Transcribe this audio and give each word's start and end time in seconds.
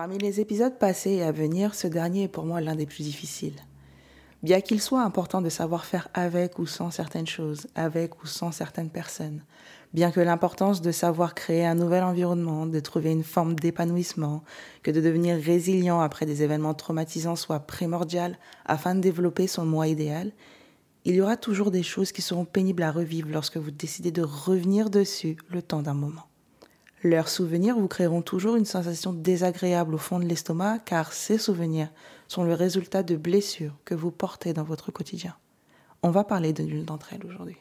Parmi 0.00 0.16
les 0.16 0.38
épisodes 0.38 0.78
passés 0.78 1.10
et 1.10 1.24
à 1.24 1.32
venir, 1.32 1.74
ce 1.74 1.88
dernier 1.88 2.22
est 2.22 2.28
pour 2.28 2.44
moi 2.44 2.60
l'un 2.60 2.76
des 2.76 2.86
plus 2.86 3.02
difficiles. 3.02 3.60
Bien 4.44 4.60
qu'il 4.60 4.80
soit 4.80 5.02
important 5.02 5.42
de 5.42 5.48
savoir 5.48 5.84
faire 5.84 6.06
avec 6.14 6.60
ou 6.60 6.66
sans 6.66 6.92
certaines 6.92 7.26
choses, 7.26 7.66
avec 7.74 8.22
ou 8.22 8.28
sans 8.28 8.52
certaines 8.52 8.90
personnes, 8.90 9.42
bien 9.92 10.12
que 10.12 10.20
l'importance 10.20 10.82
de 10.82 10.92
savoir 10.92 11.34
créer 11.34 11.66
un 11.66 11.74
nouvel 11.74 12.04
environnement, 12.04 12.64
de 12.66 12.78
trouver 12.78 13.10
une 13.10 13.24
forme 13.24 13.56
d'épanouissement, 13.56 14.44
que 14.84 14.92
de 14.92 15.00
devenir 15.00 15.36
résilient 15.36 15.98
après 15.98 16.26
des 16.26 16.44
événements 16.44 16.74
traumatisants 16.74 17.34
soit 17.34 17.66
primordial 17.66 18.38
afin 18.66 18.94
de 18.94 19.00
développer 19.00 19.48
son 19.48 19.66
moi 19.66 19.88
idéal, 19.88 20.30
il 21.06 21.16
y 21.16 21.20
aura 21.20 21.36
toujours 21.36 21.72
des 21.72 21.82
choses 21.82 22.12
qui 22.12 22.22
seront 22.22 22.44
pénibles 22.44 22.84
à 22.84 22.92
revivre 22.92 23.30
lorsque 23.32 23.56
vous 23.56 23.72
décidez 23.72 24.12
de 24.12 24.22
revenir 24.22 24.90
dessus 24.90 25.38
le 25.50 25.60
temps 25.60 25.82
d'un 25.82 25.94
moment. 25.94 26.28
Leurs 27.04 27.28
souvenirs 27.28 27.78
vous 27.78 27.86
créeront 27.86 28.22
toujours 28.22 28.56
une 28.56 28.64
sensation 28.64 29.12
désagréable 29.12 29.94
au 29.94 29.98
fond 29.98 30.18
de 30.18 30.24
l'estomac 30.24 30.80
car 30.84 31.12
ces 31.12 31.38
souvenirs 31.38 31.90
sont 32.26 32.42
le 32.42 32.54
résultat 32.54 33.04
de 33.04 33.16
blessures 33.16 33.76
que 33.84 33.94
vous 33.94 34.10
portez 34.10 34.52
dans 34.52 34.64
votre 34.64 34.90
quotidien. 34.90 35.36
On 36.02 36.10
va 36.10 36.24
parler 36.24 36.52
de 36.52 36.64
l'une 36.64 36.84
d'entre 36.84 37.12
elles 37.12 37.24
aujourd'hui. 37.24 37.56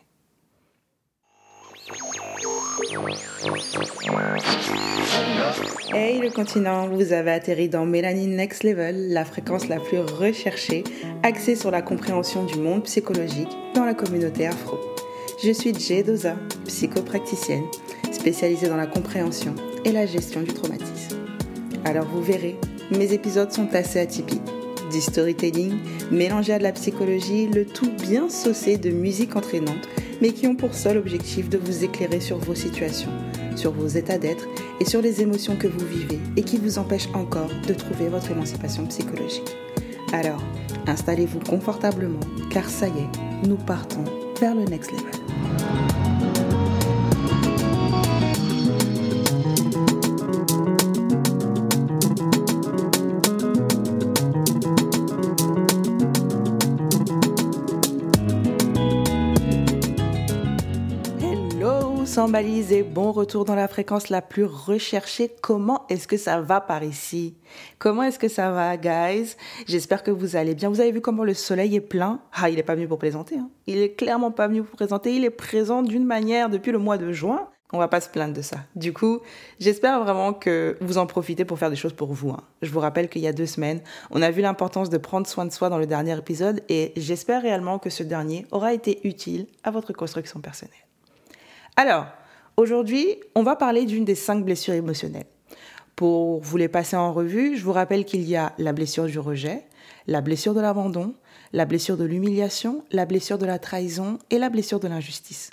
Hey 5.94 6.20
le 6.20 6.32
continent, 6.32 6.88
vous 6.90 7.14
avez 7.14 7.32
atterri 7.32 7.70
dans 7.70 7.86
Mélanie 7.86 8.28
Next 8.28 8.64
Level, 8.64 9.14
la 9.14 9.24
fréquence 9.24 9.68
la 9.68 9.80
plus 9.80 10.00
recherchée, 10.00 10.84
axée 11.24 11.56
sur 11.56 11.72
la 11.72 11.82
compréhension 11.82 12.44
du 12.46 12.60
monde 12.60 12.84
psychologique 12.84 13.56
dans 13.76 13.86
la 13.86 13.94
communauté 13.94 14.48
afro. 14.48 14.78
Je 15.44 15.52
suis 15.52 15.74
Jay 15.74 16.04
Doza, 16.04 16.36
psychopracticienne, 16.66 17.66
spécialisée 18.18 18.68
dans 18.68 18.78
la 18.78 18.88
compréhension 18.88 19.54
et 19.86 19.92
la 19.92 20.06
gestion 20.06 20.42
du 20.42 20.54
traumatisme. 20.54 21.18
Alors 21.86 22.06
vous 22.06 22.22
verrez, 22.22 22.58
mes 22.92 23.14
épisodes 23.14 23.52
sont 23.52 23.74
assez 23.74 24.00
atypiques. 24.00 24.42
Du 24.92 25.02
storytelling 25.02 25.74
mélangé 26.12 26.54
à 26.54 26.58
de 26.58 26.64
la 26.64 26.72
psychologie, 26.72 27.48
le 27.48 27.66
tout 27.66 27.92
bien 28.02 28.30
saucé 28.30 28.78
de 28.78 28.90
musique 28.90 29.36
entraînante, 29.36 29.88
mais 30.22 30.32
qui 30.32 30.48
ont 30.48 30.56
pour 30.56 30.74
seul 30.74 30.98
objectif 30.98 31.50
de 31.50 31.58
vous 31.58 31.84
éclairer 31.84 32.20
sur 32.20 32.38
vos 32.38 32.56
situations, 32.56 33.12
sur 33.56 33.72
vos 33.72 33.88
états 33.88 34.18
d'être 34.18 34.48
et 34.80 34.86
sur 34.86 35.02
les 35.02 35.22
émotions 35.22 35.56
que 35.56 35.68
vous 35.68 35.86
vivez 35.86 36.20
et 36.36 36.44
qui 36.44 36.58
vous 36.58 36.80
empêchent 36.80 37.10
encore 37.14 37.50
de 37.68 37.74
trouver 37.74 38.08
votre 38.08 38.32
émancipation 38.32 38.86
psychologique. 38.88 39.56
Alors, 40.14 40.42
installez-vous 40.88 41.40
confortablement, 41.40 42.20
car 42.50 42.70
ça 42.70 42.88
y 42.88 42.92
est, 42.92 43.48
nous 43.48 43.58
partons 43.58 44.06
vers 44.40 44.56
le 44.56 44.64
next 44.64 44.92
level. 44.92 45.27
Sans 62.18 62.34
et 62.34 62.82
bon 62.82 63.12
retour 63.12 63.46
dans 63.46 63.54
la 63.54 63.68
fréquence 63.68 64.10
la 64.10 64.24
plus 64.24 64.44
recherchée. 64.44 65.30
Comment 65.40 65.86
est-ce 65.88 66.08
que 66.08 66.18
ça 66.18 66.42
va 66.42 66.60
par 66.62 66.84
ici? 66.84 67.36
Comment 67.78 68.02
est-ce 68.02 68.18
que 68.18 68.28
ça 68.28 68.50
va, 68.50 68.76
guys? 68.76 69.36
J'espère 69.68 70.02
que 70.02 70.10
vous 70.10 70.36
allez 70.36 70.56
bien. 70.56 70.70
Vous 70.70 70.82
avez 70.82 70.92
vu 70.92 71.00
comment 71.00 71.24
le 71.24 71.36
soleil 71.36 71.76
est 71.76 71.80
plein? 71.80 72.20
Ah, 72.34 72.50
il 72.50 72.56
n'est 72.56 72.64
pas 72.64 72.74
venu 72.74 72.88
pour 72.88 72.98
présenter. 72.98 73.38
Hein. 73.38 73.52
Il 73.68 73.78
est 73.78 73.92
clairement 73.92 74.32
pas 74.32 74.48
venu 74.48 74.64
pour 74.64 74.76
présenter. 74.76 75.16
Il 75.16 75.26
est 75.26 75.30
présent 75.30 75.84
d'une 75.84 76.06
manière 76.06 76.50
depuis 76.50 76.72
le 76.72 76.80
mois 76.80 76.98
de 76.98 77.12
juin. 77.12 77.50
On 77.72 77.78
va 77.78 77.88
pas 77.88 78.02
se 78.02 78.10
plaindre 78.10 78.34
de 78.34 78.42
ça. 78.42 78.62
Du 78.76 78.94
coup, 78.94 79.20
j'espère 79.60 80.04
vraiment 80.04 80.34
que 80.34 80.76
vous 80.82 80.98
en 80.98 81.06
profitez 81.06 81.46
pour 81.46 81.60
faire 81.60 81.70
des 81.70 81.76
choses 81.76 81.94
pour 81.94 82.14
vous. 82.14 82.32
Hein. 82.32 82.42
Je 82.64 82.72
vous 82.72 82.80
rappelle 82.80 83.10
qu'il 83.10 83.22
y 83.22 83.28
a 83.28 83.34
deux 83.34 83.46
semaines, 83.46 83.82
on 84.10 84.24
a 84.24 84.32
vu 84.32 84.42
l'importance 84.42 84.90
de 84.90 84.98
prendre 84.98 85.28
soin 85.28 85.46
de 85.46 85.52
soi 85.52 85.70
dans 85.70 85.78
le 85.78 85.86
dernier 85.86 86.18
épisode 86.18 86.64
et 86.68 86.94
j'espère 86.96 87.44
réellement 87.44 87.78
que 87.78 87.92
ce 87.92 88.02
dernier 88.02 88.48
aura 88.52 88.74
été 88.74 89.06
utile 89.08 89.46
à 89.64 89.70
votre 89.70 89.94
construction 89.94 90.40
personnelle. 90.40 90.87
Alors, 91.80 92.08
aujourd'hui, 92.58 93.20
on 93.36 93.44
va 93.44 93.56
parler 93.56 93.86
d'une 93.86 94.04
des 94.04 94.16
cinq 94.16 94.44
blessures 94.44 94.74
émotionnelles. 94.74 95.28
Pour 95.96 96.42
vous 96.42 96.58
les 96.58 96.68
passer 96.68 96.96
en 96.96 97.14
revue, 97.14 97.56
je 97.56 97.64
vous 97.64 97.72
rappelle 97.72 98.04
qu'il 98.04 98.24
y 98.28 98.36
a 98.36 98.54
la 98.58 98.74
blessure 98.74 99.06
du 99.06 99.20
rejet, 99.20 99.64
la 100.08 100.22
blessure 100.22 100.56
de 100.56 100.60
l'abandon, 100.60 101.14
la 101.54 101.66
blessure 101.66 101.96
de 101.96 102.04
l'humiliation, 102.04 102.84
la 102.92 103.06
blessure 103.06 103.38
de 103.38 103.46
la 103.46 103.60
trahison 103.60 104.18
et 104.32 104.40
la 104.40 104.50
blessure 104.50 104.80
de 104.80 104.88
l'injustice. 104.88 105.52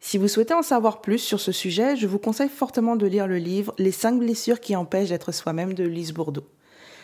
Si 0.00 0.18
vous 0.18 0.26
souhaitez 0.26 0.54
en 0.54 0.62
savoir 0.62 1.00
plus 1.00 1.18
sur 1.18 1.38
ce 1.38 1.52
sujet, 1.52 1.94
je 1.94 2.08
vous 2.08 2.18
conseille 2.18 2.48
fortement 2.48 2.96
de 2.96 3.06
lire 3.06 3.28
le 3.28 3.38
livre 3.38 3.72
Les 3.78 3.92
cinq 3.92 4.18
blessures 4.18 4.58
qui 4.58 4.74
empêchent 4.74 5.10
d'être 5.10 5.30
soi-même 5.30 5.74
de 5.74 5.84
Lise 5.84 6.12
Bourdeau. 6.12 6.42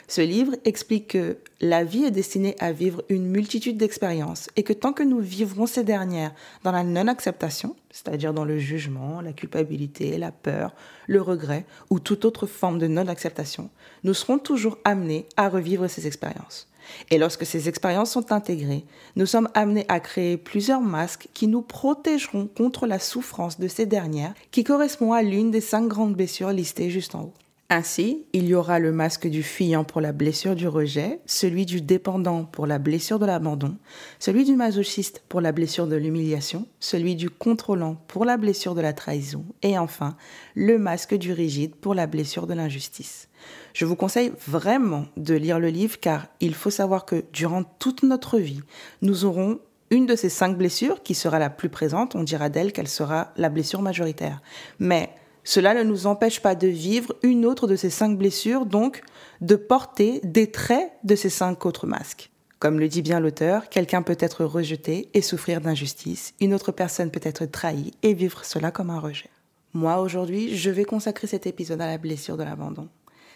Ce 0.09 0.21
livre 0.21 0.55
explique 0.65 1.09
que 1.09 1.39
la 1.61 1.83
vie 1.83 2.05
est 2.05 2.13
destinée 2.13 2.55
à 2.61 2.71
vivre 2.71 3.03
une 3.09 3.27
multitude 3.27 3.77
d'expériences 3.77 4.49
et 4.55 4.63
que 4.63 4.73
tant 4.73 4.93
que 4.93 5.03
nous 5.03 5.19
vivrons 5.19 5.67
ces 5.67 5.83
dernières 5.83 6.33
dans 6.63 6.71
la 6.71 6.85
non-acceptation, 6.85 7.75
c'est-à-dire 7.91 8.33
dans 8.33 8.45
le 8.45 8.59
jugement, 8.59 9.21
la 9.21 9.33
culpabilité, 9.33 10.17
la 10.17 10.31
peur, 10.31 10.75
le 11.09 11.21
regret 11.21 11.65
ou 11.91 11.99
toute 11.99 12.25
autre 12.25 12.47
forme 12.47 12.79
de 12.79 12.87
non-acceptation, 12.87 13.69
nous 14.05 14.15
serons 14.15 14.39
toujours 14.39 14.79
amenés 14.85 15.27
à 15.37 15.49
revivre 15.49 15.89
ces 15.89 16.07
expériences. 16.07 16.69
Et 17.11 17.19
lorsque 17.19 17.45
ces 17.45 17.69
expériences 17.69 18.13
sont 18.13 18.31
intégrées, 18.31 18.85
nous 19.17 19.27
sommes 19.27 19.49
amenés 19.55 19.87
à 19.89 19.99
créer 19.99 20.37
plusieurs 20.37 20.81
masques 20.81 21.27
qui 21.35 21.49
nous 21.49 21.63
protégeront 21.63 22.47
contre 22.47 22.87
la 22.87 23.01
souffrance 23.01 23.59
de 23.59 23.67
ces 23.67 23.87
dernières, 23.87 24.35
qui 24.53 24.63
correspond 24.63 25.13
à 25.13 25.23
l'une 25.23 25.51
des 25.51 25.61
cinq 25.61 25.89
grandes 25.89 26.15
blessures 26.15 26.53
listées 26.53 26.91
juste 26.91 27.17
en 27.17 27.23
haut. 27.23 27.35
Ainsi, 27.69 28.27
il 28.33 28.47
y 28.47 28.55
aura 28.55 28.79
le 28.79 28.93
masque 28.93 29.27
du 29.27 29.43
fuyant 29.43 29.83
pour 29.83 30.01
la 30.01 30.13
blessure 30.13 30.55
du 30.55 30.69
rejet, 30.69 31.19
celui 31.27 31.67
du 31.67 31.81
dépendant 31.81 32.45
pour 32.45 32.65
la 32.65 32.79
blessure 32.79 33.19
de 33.19 33.27
l'abandon, 33.27 33.77
celui 34.21 34.45
du 34.45 34.55
masochiste 34.55 35.25
pour 35.29 35.41
la 35.41 35.51
blessure 35.51 35.89
de 35.89 35.97
l'humiliation, 35.97 36.69
celui 36.79 37.17
du 37.17 37.29
contrôlant 37.29 37.97
pour 38.07 38.25
la 38.25 38.37
blessure 38.37 38.77
de 38.77 38.81
la 38.81 38.93
trahison, 38.93 39.45
et 39.63 39.79
enfin, 39.79 40.17
le 40.55 40.79
masque 40.79 41.17
du 41.17 41.33
rigide 41.33 41.75
pour 41.75 41.95
la 41.95 42.07
blessure 42.07 42.47
de 42.47 42.55
l'injustice. 42.55 43.29
Je 43.75 43.85
vous 43.85 43.97
conseille 43.97 44.33
vraiment 44.47 45.07
de 45.17 45.35
lire 45.35 45.59
le 45.59 45.69
livre 45.69 45.99
car 45.99 46.29
il 46.39 46.55
faut 46.55 46.71
savoir 46.71 47.05
que 47.05 47.25
durant 47.33 47.65
toute 47.65 48.05
notre 48.05 48.39
vie, 48.39 48.61
nous 49.03 49.25
aurons 49.25 49.59
une 49.91 50.07
de 50.07 50.15
ces 50.15 50.29
cinq 50.29 50.57
blessures 50.57 51.03
qui 51.03 51.15
sera 51.15 51.41
la 51.41 51.51
plus 51.51 51.69
présente, 51.69 52.15
on 52.15 52.23
dira 52.23 52.49
d'elle 52.49 52.73
qu'elle 52.73 52.89
sera 52.89 53.33
la 53.37 53.49
blessure 53.49 53.83
majoritaire. 53.83 54.41
Mais 54.79 55.11
cela 55.47 55.75
ne 55.75 55.85
nous 55.85 56.09
empêche 56.09 56.41
pas 56.41 56.57
de 56.57 56.67
vivre 56.67 57.15
une 57.23 57.47
autre 57.47 57.69
de 57.69 57.77
ces 57.77 57.89
cinq 57.89 58.19
blessures, 58.19 58.67
donc 58.67 59.03
de 59.41 59.55
porter 59.55 60.21
des 60.25 60.51
traits 60.51 60.91
de 61.05 61.15
ces 61.15 61.31
cinq 61.31 61.65
autres 61.67 61.87
masques. 61.87 62.33
Comme 62.59 62.81
le 62.81 62.89
dit 62.89 63.01
bien 63.01 63.21
l'auteur, 63.21 63.69
quelqu'un 63.69 64.03
peut 64.03 64.17
être 64.19 64.45
rejeté 64.45 65.09
et 65.15 65.23
souffrir 65.23 65.61
d'injustice, 65.61 66.35
une 66.41 66.53
autre 66.53 66.73
personne 66.73 67.13
peut 67.13 67.21
être 67.23 67.47
trahie 67.47 67.93
et 68.03 68.13
vivre 68.13 68.45
cela 68.45 68.73
comme 68.73 68.91
un 68.91 68.99
rejet. 68.99 69.31
Moi, 69.73 70.01
aujourd'hui, 70.01 70.57
je 70.57 70.71
vais 70.71 70.85
consacrer 70.85 71.29
cet 71.29 71.47
épisode 71.47 71.81
à 71.81 71.87
la 71.87 71.99
blessure 71.99 72.37
de 72.37 72.43
l'abandon. 72.43 72.89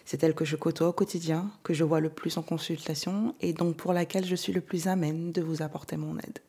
C'est 0.05 0.25
elle 0.25 0.35
que 0.35 0.45
je 0.45 0.57
côtoie 0.57 0.89
au 0.89 0.93
quotidien, 0.93 1.49
que 1.63 1.75
je 1.75 1.85
vois 1.85 2.01
le 2.01 2.11
plus 2.11 2.37
en 2.39 2.43
consultation 2.43 3.37
et 3.41 3.53
donc 3.53 3.77
pour 3.77 3.93
laquelle 3.93 4.27
je 4.27 4.35
suis 4.35 4.53
le 4.53 4.61
plus 4.61 4.89
amène 4.89 5.31
de 5.31 5.43
vous 5.43 5.63
apporter 5.63 5.97
mon 5.97 6.19
aide. 6.19 6.41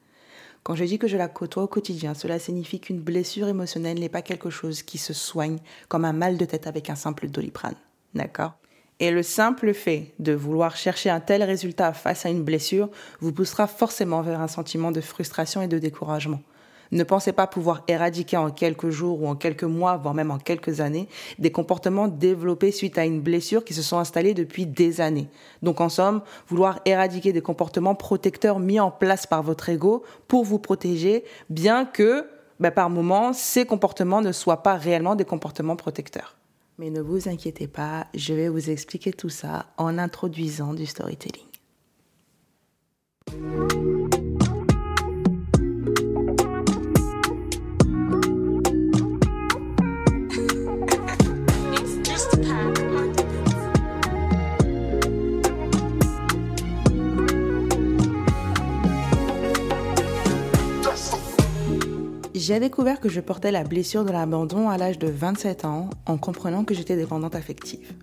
Quand 0.64 0.76
je 0.76 0.84
dis 0.84 1.00
que 1.00 1.08
je 1.08 1.18
la 1.18 1.28
côtoie 1.28 1.64
au 1.64 1.68
quotidien, 1.68 2.14
cela 2.14 2.38
signifie 2.38 2.80
qu'une 2.80 3.00
blessure 3.00 3.48
émotionnelle 3.48 4.00
n'est 4.00 4.10
pas 4.10 4.22
quelque 4.22 4.52
chose 4.52 4.84
qui 4.84 5.00
se 5.00 5.14
soigne 5.14 5.58
comme 5.88 6.06
un 6.06 6.14
mal 6.14 6.38
de 6.38 6.46
tête 6.46 6.68
avec 6.68 6.90
un 6.90 6.96
simple 6.96 7.28
doliprane. 7.28 7.76
D'accord? 8.14 8.54
Et 9.00 9.10
le 9.10 9.24
simple 9.24 9.74
fait 9.74 10.14
de 10.20 10.34
vouloir 10.34 10.76
chercher 10.76 11.10
un 11.10 11.20
tel 11.20 11.42
résultat 11.42 11.94
face 11.94 12.28
à 12.28 12.30
une 12.30 12.44
blessure 12.44 12.90
vous 13.20 13.32
poussera 13.34 13.66
forcément 13.66 14.22
vers 14.22 14.40
un 14.40 14.48
sentiment 14.48 14.92
de 14.92 15.02
frustration 15.02 15.64
et 15.64 15.68
de 15.68 15.80
découragement. 15.80 16.40
Ne 16.92 17.04
pensez 17.04 17.32
pas 17.32 17.48
pouvoir 17.48 17.84
éradiquer 17.88 18.38
en 18.38 18.52
quelques 18.52 18.90
jours 18.90 19.22
ou 19.22 19.28
en 19.28 19.36
quelques 19.36 19.64
mois, 19.64 19.98
voire 19.98 20.14
même 20.14 20.32
en 20.32 20.38
quelques 20.38 20.82
années, 20.82 21.08
des 21.40 21.52
comportements 21.52 22.08
développés 22.08 22.72
suite 22.72 22.98
à 22.98 23.06
une 23.06 23.22
blessure 23.22 23.64
qui 23.64 23.74
se 23.74 23.82
sont 23.82 23.98
installés 23.98 24.34
depuis 24.34 24.66
des 24.66 25.00
années. 25.00 25.30
Donc 25.62 25.80
en 25.80 25.90
somme, 25.90 26.22
vouloir 26.48 26.80
éradiquer 26.86 27.32
des 27.32 27.42
comportements 27.42 27.96
protecteurs 27.96 28.60
mis 28.60 28.80
en 28.80 28.92
place 28.92 29.26
par 29.26 29.42
votre 29.42 29.70
ego 29.70 30.04
pour 30.28 30.44
vous 30.44 30.60
protéger, 30.60 31.24
bien 31.50 31.86
que 31.86 32.28
bah, 32.60 32.72
par 32.72 32.90
moments, 32.90 33.34
ces 33.34 33.66
comportements 33.66 34.22
ne 34.22 34.32
soient 34.32 34.62
pas 34.62 34.76
réellement 34.76 35.16
des 35.16 35.26
comportements 35.26 35.76
protecteurs. 35.76 36.36
Mais 36.78 36.90
ne 36.90 37.02
vous 37.02 37.30
inquiétez 37.30 37.68
pas, 37.68 38.08
je 38.14 38.34
vais 38.34 38.50
vous 38.50 38.70
expliquer 38.70 39.14
tout 39.14 39.30
ça 39.30 39.68
en 39.78 39.98
introduisant 39.98 40.74
du 40.74 40.86
storytelling. 40.86 41.46
J'ai 62.42 62.60
découvert 62.60 63.00
que 63.00 63.08
je 63.08 63.22
portais 63.22 63.52
la 63.52 63.64
blessure 63.64 64.04
de 64.04 64.12
l'abandon 64.12 64.68
à 64.68 64.76
l'âge 64.76 64.98
de 64.98 65.08
27 65.08 65.64
ans 65.64 65.92
en 66.08 66.18
comprenant 66.18 66.64
que 66.64 66.74
j'étais 66.74 66.96
dépendante 66.96 67.36
affective. 67.36 67.94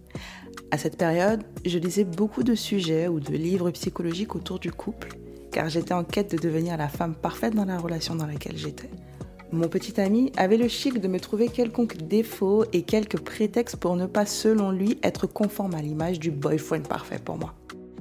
À 0.71 0.79
cette 0.79 0.97
période, 0.97 1.43
je 1.67 1.77
lisais 1.77 2.05
beaucoup 2.05 2.45
de 2.45 2.55
sujets 2.55 3.09
ou 3.09 3.19
de 3.19 3.33
livres 3.33 3.73
psychologiques 3.73 4.37
autour 4.37 4.61
du 4.61 4.71
couple, 4.71 5.19
car 5.51 5.69
j'étais 5.69 5.93
en 5.93 6.05
quête 6.05 6.31
de 6.31 6.41
devenir 6.41 6.77
la 6.77 6.87
femme 6.87 7.17
parfaite 7.17 7.57
dans 7.57 7.65
la 7.65 7.79
relation 7.79 8.15
dans 8.15 8.27
laquelle 8.27 8.57
j'étais. 8.57 8.91
Mon 9.51 9.67
petit 9.67 10.01
ami 10.01 10.31
avait 10.37 10.57
le 10.57 10.69
chic 10.69 11.01
de 11.01 11.09
me 11.09 11.19
trouver 11.19 11.49
quelconque 11.49 11.97
défaut 11.97 12.65
et 12.73 12.83
quelques 12.83 13.19
prétextes 13.19 13.75
pour 13.75 13.97
ne 13.97 14.07
pas, 14.07 14.25
selon 14.25 14.71
lui, 14.71 15.01
être 15.03 15.27
conforme 15.27 15.75
à 15.75 15.83
l'image 15.83 16.21
du 16.21 16.31
boyfriend 16.31 16.83
parfait 16.83 17.19
pour 17.19 17.39
moi. 17.39 17.55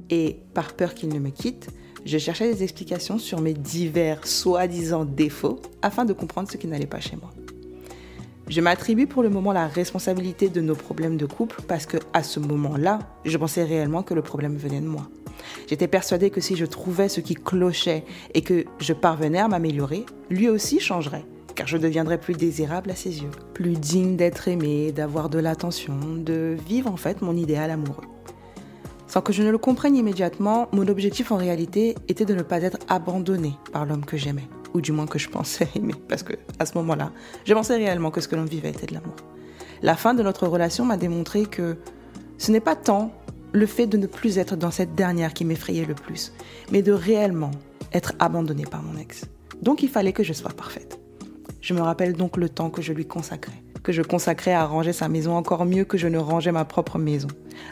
Et 0.08 0.38
par 0.54 0.74
peur 0.74 0.94
qu'il 0.94 1.08
ne 1.08 1.18
me 1.18 1.30
quitte, 1.30 1.68
je 2.04 2.18
cherchais 2.18 2.52
des 2.52 2.62
explications 2.62 3.18
sur 3.18 3.40
mes 3.40 3.54
divers 3.54 4.26
soi-disant 4.26 5.04
défauts 5.04 5.60
afin 5.82 6.04
de 6.04 6.12
comprendre 6.12 6.50
ce 6.50 6.56
qui 6.56 6.66
n'allait 6.66 6.86
pas 6.86 7.00
chez 7.00 7.16
moi. 7.16 7.30
Je 8.48 8.60
m'attribue 8.60 9.06
pour 9.06 9.22
le 9.22 9.28
moment 9.28 9.52
la 9.52 9.66
responsabilité 9.66 10.48
de 10.48 10.60
nos 10.60 10.74
problèmes 10.74 11.18
de 11.18 11.26
couple 11.26 11.60
parce 11.68 11.84
que 11.84 11.98
à 12.14 12.22
ce 12.22 12.40
moment-là, 12.40 13.00
je 13.24 13.36
pensais 13.36 13.64
réellement 13.64 14.02
que 14.02 14.14
le 14.14 14.22
problème 14.22 14.56
venait 14.56 14.80
de 14.80 14.86
moi. 14.86 15.08
J'étais 15.66 15.88
persuadée 15.88 16.30
que 16.30 16.40
si 16.40 16.56
je 16.56 16.64
trouvais 16.64 17.08
ce 17.08 17.20
qui 17.20 17.34
clochait 17.34 18.04
et 18.34 18.40
que 18.40 18.64
je 18.80 18.92
parvenais 18.94 19.38
à 19.38 19.48
m'améliorer, 19.48 20.06
lui 20.30 20.48
aussi 20.48 20.80
changerait 20.80 21.24
car 21.58 21.66
je 21.66 21.76
deviendrai 21.76 22.18
plus 22.18 22.34
désirable 22.34 22.88
à 22.92 22.94
ses 22.94 23.20
yeux, 23.20 23.32
plus 23.52 23.72
digne 23.72 24.14
d'être 24.14 24.46
aimé, 24.46 24.92
d'avoir 24.92 25.28
de 25.28 25.40
l'attention, 25.40 25.98
de 26.16 26.56
vivre 26.68 26.88
en 26.88 26.96
fait 26.96 27.20
mon 27.20 27.36
idéal 27.36 27.72
amoureux. 27.72 28.04
Sans 29.08 29.22
que 29.22 29.32
je 29.32 29.42
ne 29.42 29.50
le 29.50 29.56
comprenne 29.56 29.96
immédiatement, 29.96 30.68
mon 30.72 30.86
objectif 30.86 31.32
en 31.32 31.38
réalité 31.38 31.94
était 32.08 32.26
de 32.26 32.34
ne 32.34 32.42
pas 32.42 32.62
être 32.62 32.78
abandonné 32.88 33.54
par 33.72 33.86
l'homme 33.86 34.04
que 34.04 34.18
j'aimais, 34.18 34.46
ou 34.74 34.82
du 34.82 34.92
moins 34.92 35.06
que 35.06 35.18
je 35.18 35.30
pensais 35.30 35.66
aimer, 35.74 35.94
parce 36.08 36.22
que 36.22 36.34
à 36.58 36.66
ce 36.66 36.76
moment-là, 36.76 37.10
je 37.46 37.54
pensais 37.54 37.76
réellement 37.76 38.10
que 38.10 38.20
ce 38.20 38.28
que 38.28 38.36
l'on 38.36 38.44
vivait 38.44 38.68
était 38.68 38.86
de 38.86 38.92
l'amour. 38.92 39.16
La 39.80 39.96
fin 39.96 40.12
de 40.12 40.22
notre 40.22 40.46
relation 40.46 40.84
m'a 40.84 40.98
démontré 40.98 41.46
que 41.46 41.78
ce 42.36 42.52
n'est 42.52 42.60
pas 42.60 42.76
tant 42.76 43.12
le 43.52 43.64
fait 43.64 43.86
de 43.86 43.96
ne 43.96 44.06
plus 44.06 44.36
être 44.36 44.56
dans 44.56 44.70
cette 44.70 44.94
dernière 44.94 45.32
qui 45.32 45.46
m'effrayait 45.46 45.86
le 45.86 45.94
plus, 45.94 46.32
mais 46.70 46.82
de 46.82 46.92
réellement 46.92 47.52
être 47.94 48.12
abandonné 48.18 48.64
par 48.64 48.82
mon 48.82 48.98
ex. 48.98 49.24
Donc 49.62 49.82
il 49.82 49.88
fallait 49.88 50.12
que 50.12 50.22
je 50.22 50.34
sois 50.34 50.50
parfaite. 50.50 51.00
Je 51.62 51.72
me 51.72 51.80
rappelle 51.80 52.12
donc 52.12 52.36
le 52.36 52.50
temps 52.50 52.68
que 52.68 52.82
je 52.82 52.92
lui 52.92 53.06
consacrais, 53.06 53.62
que 53.88 53.92
je 53.94 54.02
consacrais 54.02 54.52
à 54.52 54.66
ranger 54.66 54.92
sa 54.92 55.08
maison 55.08 55.34
encore 55.34 55.64
mieux 55.64 55.86
que 55.86 55.96
je 55.96 56.08
ne 56.08 56.18
rangeais 56.18 56.52
ma 56.52 56.66
propre 56.66 56.98
maison, 56.98 57.28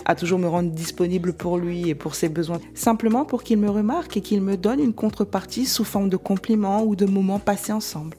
à 0.06 0.14
toujours 0.14 0.38
me 0.38 0.48
rendre 0.48 0.70
disponible 0.70 1.34
pour 1.34 1.58
lui 1.58 1.90
et 1.90 1.94
pour 1.94 2.14
ses 2.14 2.30
besoins, 2.30 2.58
simplement 2.72 3.26
pour 3.26 3.42
qu'il 3.42 3.58
me 3.58 3.68
remarque 3.68 4.16
et 4.16 4.22
qu'il 4.22 4.40
me 4.40 4.56
donne 4.56 4.80
une 4.80 4.94
contrepartie 4.94 5.66
sous 5.66 5.84
forme 5.84 6.08
de 6.08 6.16
compliments 6.16 6.84
ou 6.84 6.96
de 6.96 7.04
moments 7.04 7.38
passés 7.38 7.72
ensemble. 7.72 8.16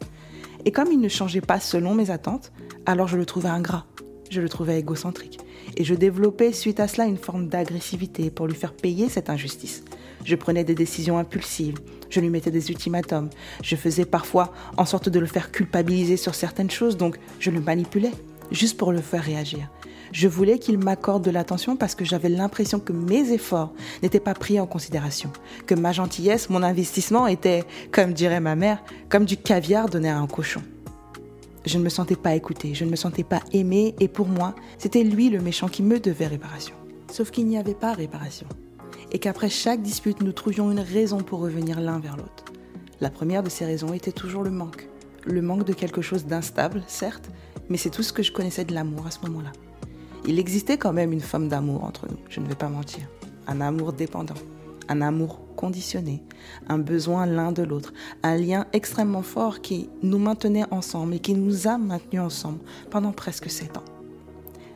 Et 0.63 0.71
comme 0.71 0.91
il 0.91 0.99
ne 0.99 1.09
changeait 1.09 1.41
pas 1.41 1.59
selon 1.59 1.95
mes 1.95 2.11
attentes, 2.11 2.51
alors 2.85 3.07
je 3.07 3.17
le 3.17 3.25
trouvais 3.25 3.49
ingrat, 3.49 3.87
je 4.29 4.41
le 4.41 4.49
trouvais 4.49 4.77
égocentrique. 4.77 5.39
Et 5.75 5.83
je 5.83 5.95
développais 5.95 6.53
suite 6.53 6.79
à 6.79 6.87
cela 6.87 7.07
une 7.07 7.17
forme 7.17 7.47
d'agressivité 7.47 8.29
pour 8.29 8.45
lui 8.45 8.53
faire 8.53 8.73
payer 8.73 9.09
cette 9.09 9.31
injustice. 9.31 9.83
Je 10.27 10.35
prenais 10.35 10.65
des 10.65 10.75
décisions 10.75 11.17
impulsives, 11.17 11.77
je 12.09 12.19
lui 12.19 12.29
mettais 12.29 12.51
des 12.51 12.69
ultimatums, 12.69 13.29
je 13.63 13.77
faisais 13.77 14.03
parfois 14.03 14.51
en 14.75 14.83
sorte 14.83 15.07
de 15.07 15.19
le 15.19 15.25
faire 15.25 15.53
culpabiliser 15.53 16.17
sur 16.17 16.35
certaines 16.35 16.69
choses, 16.69 16.97
donc 16.97 17.15
je 17.39 17.49
le 17.49 17.61
manipulais, 17.61 18.11
juste 18.51 18.75
pour 18.75 18.91
le 18.91 18.99
faire 18.99 19.23
réagir. 19.23 19.69
Je 20.11 20.27
voulais 20.27 20.59
qu'il 20.59 20.79
m'accorde 20.79 21.23
de 21.23 21.31
l'attention 21.31 21.77
parce 21.77 21.95
que 21.95 22.03
j'avais 22.03 22.27
l'impression 22.27 22.81
que 22.81 22.91
mes 22.91 23.31
efforts 23.31 23.71
n'étaient 24.03 24.19
pas 24.19 24.33
pris 24.33 24.59
en 24.59 24.67
considération, 24.67 25.31
que 25.65 25.75
ma 25.75 25.93
gentillesse, 25.93 26.49
mon 26.49 26.61
investissement 26.61 27.27
était, 27.27 27.63
comme 27.93 28.11
dirait 28.11 28.41
ma 28.41 28.57
mère, 28.57 28.83
comme 29.07 29.23
du 29.23 29.37
caviar 29.37 29.87
donné 29.87 30.09
à 30.09 30.17
un 30.17 30.27
cochon. 30.27 30.61
Je 31.65 31.77
ne 31.77 31.83
me 31.85 31.89
sentais 31.89 32.17
pas 32.17 32.35
écoutée, 32.35 32.75
je 32.75 32.83
ne 32.83 32.89
me 32.89 32.97
sentais 32.97 33.23
pas 33.23 33.43
aimée 33.53 33.95
et 34.01 34.09
pour 34.09 34.27
moi, 34.27 34.55
c'était 34.77 35.05
lui 35.05 35.29
le 35.29 35.39
méchant 35.39 35.69
qui 35.69 35.83
me 35.83 36.01
devait 36.01 36.27
réparation. 36.27 36.75
Sauf 37.13 37.31
qu'il 37.31 37.47
n'y 37.47 37.57
avait 37.57 37.73
pas 37.73 37.93
réparation 37.93 38.47
et 39.11 39.19
qu'après 39.19 39.49
chaque 39.49 39.81
dispute, 39.81 40.21
nous 40.21 40.31
trouvions 40.31 40.71
une 40.71 40.79
raison 40.79 41.19
pour 41.19 41.39
revenir 41.39 41.79
l'un 41.79 41.99
vers 41.99 42.17
l'autre. 42.17 42.45
La 42.99 43.09
première 43.09 43.43
de 43.43 43.49
ces 43.49 43.65
raisons 43.65 43.93
était 43.93 44.11
toujours 44.11 44.43
le 44.43 44.49
manque. 44.49 44.89
Le 45.25 45.41
manque 45.41 45.65
de 45.65 45.73
quelque 45.73 46.01
chose 46.01 46.25
d'instable, 46.25 46.83
certes, 46.87 47.29
mais 47.69 47.77
c'est 47.77 47.89
tout 47.89 48.03
ce 48.03 48.13
que 48.13 48.23
je 48.23 48.31
connaissais 48.31 48.65
de 48.65 48.73
l'amour 48.73 49.05
à 49.05 49.11
ce 49.11 49.19
moment-là. 49.27 49.51
Il 50.25 50.39
existait 50.39 50.77
quand 50.77 50.93
même 50.93 51.13
une 51.13 51.21
forme 51.21 51.47
d'amour 51.47 51.83
entre 51.83 52.07
nous, 52.09 52.17
je 52.29 52.39
ne 52.39 52.47
vais 52.47 52.55
pas 52.55 52.69
mentir. 52.69 53.03
Un 53.47 53.61
amour 53.61 53.93
dépendant, 53.93 54.33
un 54.89 55.01
amour 55.01 55.39
conditionné, 55.55 56.23
un 56.67 56.79
besoin 56.79 57.25
l'un 57.25 57.51
de 57.51 57.63
l'autre, 57.63 57.93
un 58.23 58.35
lien 58.35 58.65
extrêmement 58.73 59.21
fort 59.21 59.61
qui 59.61 59.89
nous 60.01 60.19
maintenait 60.19 60.65
ensemble 60.71 61.15
et 61.15 61.19
qui 61.19 61.33
nous 61.33 61.67
a 61.67 61.77
maintenus 61.77 62.21
ensemble 62.21 62.59
pendant 62.89 63.11
presque 63.11 63.49
sept 63.49 63.77
ans. 63.77 63.85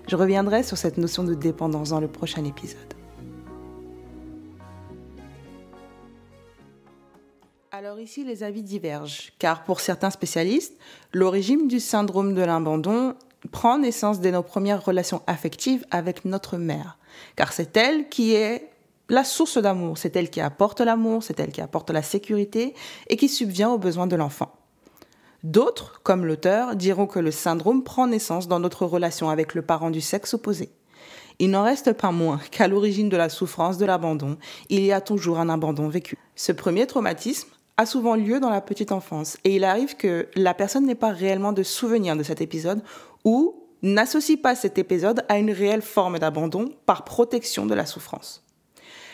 Je 0.07 0.15
reviendrai 0.15 0.63
sur 0.63 0.77
cette 0.77 0.97
notion 0.97 1.23
de 1.23 1.33
dépendance 1.33 1.89
dans 1.89 1.99
le 1.99 2.07
prochain 2.07 2.43
épisode. 2.45 3.00
Alors 7.73 8.01
ici, 8.01 8.25
les 8.25 8.43
avis 8.43 8.63
divergent, 8.63 9.31
car 9.39 9.63
pour 9.63 9.79
certains 9.79 10.09
spécialistes, 10.09 10.77
l'origine 11.13 11.69
du 11.69 11.79
syndrome 11.79 12.33
de 12.33 12.41
l'abandon 12.41 13.15
prend 13.49 13.77
naissance 13.77 14.19
dès 14.19 14.31
nos 14.31 14.43
premières 14.43 14.83
relations 14.83 15.21
affectives 15.25 15.85
avec 15.89 16.25
notre 16.25 16.57
mère, 16.57 16.97
car 17.37 17.53
c'est 17.53 17.77
elle 17.77 18.09
qui 18.09 18.33
est 18.33 18.67
la 19.07 19.23
source 19.23 19.57
d'amour, 19.57 19.97
c'est 19.97 20.17
elle 20.17 20.29
qui 20.29 20.41
apporte 20.41 20.81
l'amour, 20.81 21.23
c'est 21.23 21.39
elle 21.39 21.53
qui 21.53 21.61
apporte 21.61 21.91
la 21.91 22.01
sécurité 22.01 22.75
et 23.07 23.15
qui 23.15 23.29
subvient 23.29 23.67
aux 23.67 23.77
besoins 23.77 24.07
de 24.07 24.17
l'enfant. 24.17 24.51
D'autres, 25.45 26.01
comme 26.03 26.25
l'auteur, 26.25 26.75
diront 26.75 27.07
que 27.07 27.19
le 27.19 27.31
syndrome 27.31 27.85
prend 27.85 28.05
naissance 28.05 28.49
dans 28.49 28.59
notre 28.59 28.85
relation 28.85 29.29
avec 29.29 29.53
le 29.53 29.61
parent 29.61 29.91
du 29.91 30.01
sexe 30.01 30.33
opposé. 30.33 30.73
Il 31.39 31.51
n'en 31.51 31.63
reste 31.63 31.93
pas 31.93 32.11
moins 32.11 32.41
qu'à 32.51 32.67
l'origine 32.67 33.07
de 33.07 33.15
la 33.15 33.29
souffrance 33.29 33.77
de 33.77 33.85
l'abandon, 33.85 34.37
il 34.67 34.83
y 34.83 34.91
a 34.91 34.99
toujours 34.99 35.39
un 35.39 35.47
abandon 35.47 35.87
vécu. 35.87 36.17
Ce 36.35 36.51
premier 36.51 36.85
traumatisme 36.85 37.47
a 37.77 37.85
souvent 37.85 38.15
lieu 38.15 38.39
dans 38.39 38.49
la 38.49 38.61
petite 38.61 38.91
enfance. 38.91 39.37
Et 39.43 39.55
il 39.55 39.63
arrive 39.63 39.95
que 39.95 40.27
la 40.35 40.53
personne 40.53 40.85
n'ait 40.85 40.95
pas 40.95 41.11
réellement 41.11 41.53
de 41.53 41.63
souvenir 41.63 42.15
de 42.15 42.23
cet 42.23 42.41
épisode 42.41 42.81
ou 43.23 43.55
n'associe 43.81 44.39
pas 44.39 44.55
cet 44.55 44.77
épisode 44.77 45.25
à 45.29 45.37
une 45.37 45.51
réelle 45.51 45.81
forme 45.81 46.19
d'abandon 46.19 46.65
par 46.85 47.03
protection 47.03 47.65
de 47.65 47.73
la 47.73 47.85
souffrance. 47.85 48.43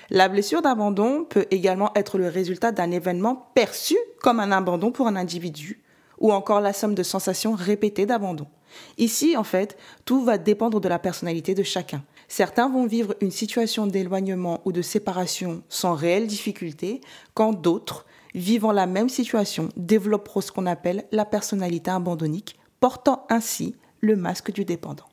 La 0.09 0.29
blessure 0.29 0.61
d'abandon 0.61 1.25
peut 1.25 1.45
également 1.51 1.91
être 1.95 2.17
le 2.17 2.27
résultat 2.27 2.71
d'un 2.71 2.91
événement 2.91 3.49
perçu 3.53 3.97
comme 4.21 4.39
un 4.39 4.51
abandon 4.51 4.91
pour 4.91 5.07
un 5.07 5.15
individu 5.15 5.83
ou 6.19 6.31
encore 6.31 6.61
la 6.61 6.73
somme 6.73 6.95
de 6.95 7.03
sensations 7.03 7.53
répétées 7.53 8.05
d'abandon. 8.05 8.47
Ici, 8.97 9.37
en 9.37 9.43
fait, 9.43 9.77
tout 10.05 10.23
va 10.23 10.37
dépendre 10.37 10.79
de 10.79 10.89
la 10.89 10.99
personnalité 10.99 11.53
de 11.53 11.63
chacun. 11.63 12.03
Certains 12.27 12.69
vont 12.69 12.85
vivre 12.85 13.15
une 13.21 13.31
situation 13.31 13.87
d'éloignement 13.87 14.61
ou 14.65 14.71
de 14.71 14.81
séparation 14.81 15.63
sans 15.69 15.93
réelle 15.93 16.27
difficulté, 16.27 17.01
quand 17.33 17.53
d'autres 17.53 18.05
vivant 18.35 18.71
la 18.71 18.87
même 18.87 19.09
situation 19.09 19.69
développeront 19.75 20.41
ce 20.41 20.51
qu'on 20.51 20.65
appelle 20.65 21.05
la 21.11 21.25
personnalité 21.25 21.91
abandonnique, 21.91 22.57
portant 22.79 23.25
ainsi 23.29 23.75
le 24.01 24.15
masque 24.15 24.51
du 24.51 24.65
dépendant. 24.65 25.05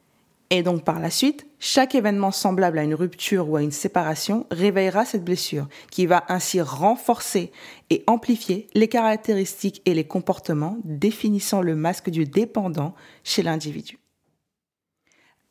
Et 0.51 0.63
donc 0.63 0.85
par 0.85 1.01
la 1.01 1.11
suite, 1.11 1.47
chaque 1.59 1.95
événement 1.95 2.31
semblable 2.31 2.79
à 2.79 2.85
une 2.85 2.95
rupture 2.95 3.49
ou 3.49 3.57
à 3.57 3.63
une 3.63 3.71
séparation 3.71 4.47
réveillera 4.51 5.05
cette 5.05 5.25
blessure, 5.25 5.67
qui 5.91 6.07
va 6.07 6.25
ainsi 6.29 6.61
renforcer 6.61 7.51
et 7.91 8.05
amplifier 8.07 8.67
les 8.75 8.89
caractéristiques 8.89 9.83
et 9.87 9.95
les 9.95 10.05
comportements 10.05 10.77
définissant 10.85 11.63
le 11.63 11.75
masque 11.75 12.11
du 12.11 12.25
dépendant 12.25 12.95
chez 13.25 13.43
l'individu. 13.43 13.99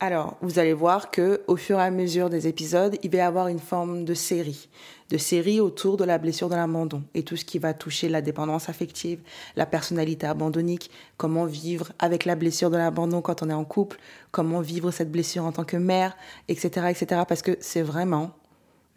Alors, 0.06 0.36
vous 0.42 0.60
allez 0.60 0.74
voir 0.74 1.12
que 1.12 1.44
au 1.48 1.56
fur 1.56 1.80
et 1.80 1.82
à 1.82 1.90
mesure 1.90 2.30
des 2.30 2.46
épisodes, 2.46 2.98
il 3.04 3.10
va 3.10 3.18
y 3.20 3.22
avoir 3.22 3.48
une 3.48 3.58
forme 3.58 4.04
de 4.04 4.14
série, 4.14 4.68
de 5.10 5.18
série 5.18 5.62
autour 5.62 5.96
de 5.96 6.04
la 6.04 6.18
blessure 6.18 6.50
de 6.50 6.56
l'abandon 6.56 7.04
et 7.14 7.24
tout 7.24 7.38
ce 7.38 7.46
qui 7.46 7.58
va 7.58 7.74
toucher 7.74 8.10
la 8.10 8.22
dépendance 8.22 8.68
affective, 8.68 9.22
la 9.56 9.66
personnalité 9.66 10.28
abandonnique, 10.28 10.92
comment 11.16 11.46
vivre 11.46 11.94
avec 12.00 12.26
la 12.26 12.36
blessure 12.36 12.70
de 12.70 12.76
l'abandon 12.76 13.22
quand 13.22 13.44
on 13.44 13.50
est 13.50 13.54
en 13.54 13.64
couple, 13.64 13.98
comment 14.32 14.60
vivre 14.60 14.92
cette 14.92 15.10
blessure 15.10 15.46
en 15.46 15.54
tant 15.54 15.64
que 15.64 15.78
mère, 15.78 16.18
etc., 16.50 16.88
etc. 16.90 17.22
Parce 17.26 17.42
que 17.42 17.56
c'est 17.62 17.82
vraiment 17.82 18.32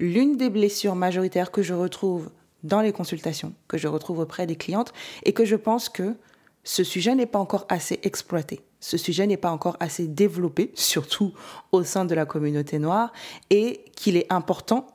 l'une 0.01 0.37
des 0.37 0.51
blessures 0.51 0.97
majoritaires 0.97 1.53
que 1.53 1.63
je 1.63 1.73
retrouve 1.73 2.31
dans 2.65 2.81
les 2.81 2.91
consultations, 2.91 3.53
que 3.69 3.79
je 3.79 3.87
retrouve 3.87 4.19
auprès 4.19 4.49
des 4.49 4.57
clientes 4.57 4.93
et 5.23 5.33
que 5.33 5.45
je 5.45 5.55
pense 5.55 5.89
que 5.89 6.17
ce 6.65 6.83
sujet 6.83 7.15
n'est 7.15 7.27
pas 7.27 7.39
encore 7.39 7.65
assez 7.69 8.01
exploité 8.03 8.61
ce 8.87 8.97
sujet 8.99 9.27
n'est 9.27 9.37
pas 9.37 9.51
encore 9.51 9.77
assez 9.81 10.07
développé, 10.07 10.71
surtout 10.77 11.33
au 11.73 11.83
sein 11.83 12.05
de 12.05 12.15
la 12.15 12.25
communauté 12.25 12.79
noire, 12.79 13.13
et 13.51 13.81
qu'il 13.97 14.17
est 14.17 14.33
important 14.33 14.87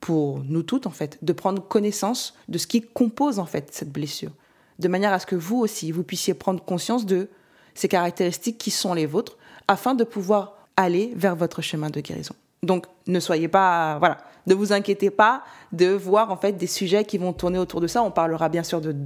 pour 0.00 0.40
nous 0.44 0.62
toutes, 0.62 0.86
en 0.86 0.90
fait, 0.90 1.18
de 1.20 1.34
prendre 1.34 1.60
connaissance 1.60 2.34
de 2.48 2.56
ce 2.56 2.66
qui 2.66 2.80
compose, 2.80 3.38
en 3.38 3.44
fait, 3.44 3.68
cette 3.70 3.92
blessure, 3.92 4.30
de 4.78 4.88
manière 4.88 5.12
à 5.12 5.18
ce 5.18 5.26
que 5.26 5.36
vous 5.36 5.58
aussi, 5.58 5.92
vous 5.92 6.04
puissiez 6.04 6.32
prendre 6.32 6.64
conscience 6.64 7.04
de 7.04 7.28
ces 7.74 7.86
caractéristiques 7.86 8.56
qui 8.56 8.70
sont 8.70 8.94
les 8.94 9.04
vôtres, 9.04 9.36
afin 9.66 9.94
de 9.94 10.04
pouvoir 10.04 10.54
aller 10.78 11.12
vers 11.14 11.36
votre 11.36 11.60
chemin 11.60 11.90
de 11.90 12.00
guérison. 12.00 12.34
Donc, 12.62 12.86
ne 13.06 13.20
soyez 13.20 13.48
pas, 13.48 13.98
voilà, 13.98 14.16
ne 14.48 14.54
vous 14.54 14.72
inquiétez 14.72 15.10
pas 15.10 15.44
de 15.72 15.88
voir 15.88 16.32
en 16.32 16.36
fait 16.36 16.52
des 16.52 16.66
sujets 16.66 17.04
qui 17.04 17.18
vont 17.18 17.32
tourner 17.32 17.58
autour 17.58 17.80
de 17.80 17.86
ça. 17.86 18.02
On 18.02 18.10
parlera 18.10 18.48
bien 18.48 18.62
sûr 18.62 18.80
de 18.80 18.96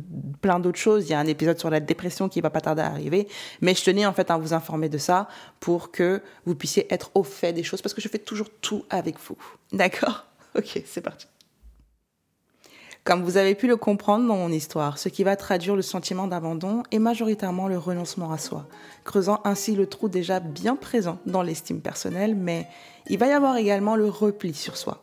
plein 0.41 0.61
d'autres 0.61 0.79
choses. 0.79 1.09
Il 1.09 1.11
y 1.11 1.15
a 1.15 1.19
un 1.19 1.27
épisode 1.27 1.59
sur 1.59 1.69
la 1.69 1.81
dépression 1.81 2.29
qui 2.29 2.41
va 2.41 2.51
pas 2.51 2.61
tarder 2.61 2.83
à 2.83 2.87
arriver, 2.87 3.29
mais 3.61 3.75
je 3.75 3.85
tenais 3.85 4.07
en 4.07 4.13
fait 4.13 4.31
à 4.31 4.37
vous 4.39 4.55
informer 4.55 4.89
de 4.89 4.99
ça 4.99 5.29
pour 5.61 5.91
que 5.91 6.23
vous 6.47 6.55
puissiez 6.55 6.87
être 6.95 7.11
au 7.15 7.25
fait 7.25 7.53
des 7.53 7.65
choses 7.65 7.83
parce 7.83 7.93
que 7.93 8.01
je 8.01 8.09
fais 8.09 8.19
toujours 8.19 8.49
tout 8.61 8.85
avec 8.89 9.19
vous. 9.19 9.37
D'accord? 9.73 10.27
Ok, 10.57 10.83
c'est 10.85 11.01
parti. 11.01 11.27
Comme 13.05 13.25
vous 13.25 13.37
avez 13.37 13.57
pu 13.57 13.67
le 13.67 13.77
comprendre 13.77 14.29
dans 14.29 14.37
mon 14.37 14.53
histoire, 14.53 14.97
ce 14.97 15.09
qui 15.09 15.25
va 15.25 15.35
traduire 15.35 15.75
le 15.75 15.83
sentiment 15.83 16.29
d'abandon 16.29 16.85
est 16.93 17.01
majoritairement 17.01 17.67
le 17.67 17.77
renoncement 17.77 18.31
à 18.31 18.39
soi, 18.39 18.69
creusant 19.03 19.41
ainsi 19.43 19.75
le 19.75 19.89
trou 19.89 20.09
déjà 20.09 20.39
bien 20.39 20.77
présent 20.77 21.19
dans 21.27 21.43
l'estime 21.43 21.81
personnelle, 21.81 22.37
mais 22.37 22.69
il 23.09 23.19
va 23.19 23.27
y 23.27 23.33
avoir 23.33 23.57
également 23.57 23.97
le 23.97 24.09
repli 24.09 24.55
sur 24.55 24.77
soi. 24.77 25.03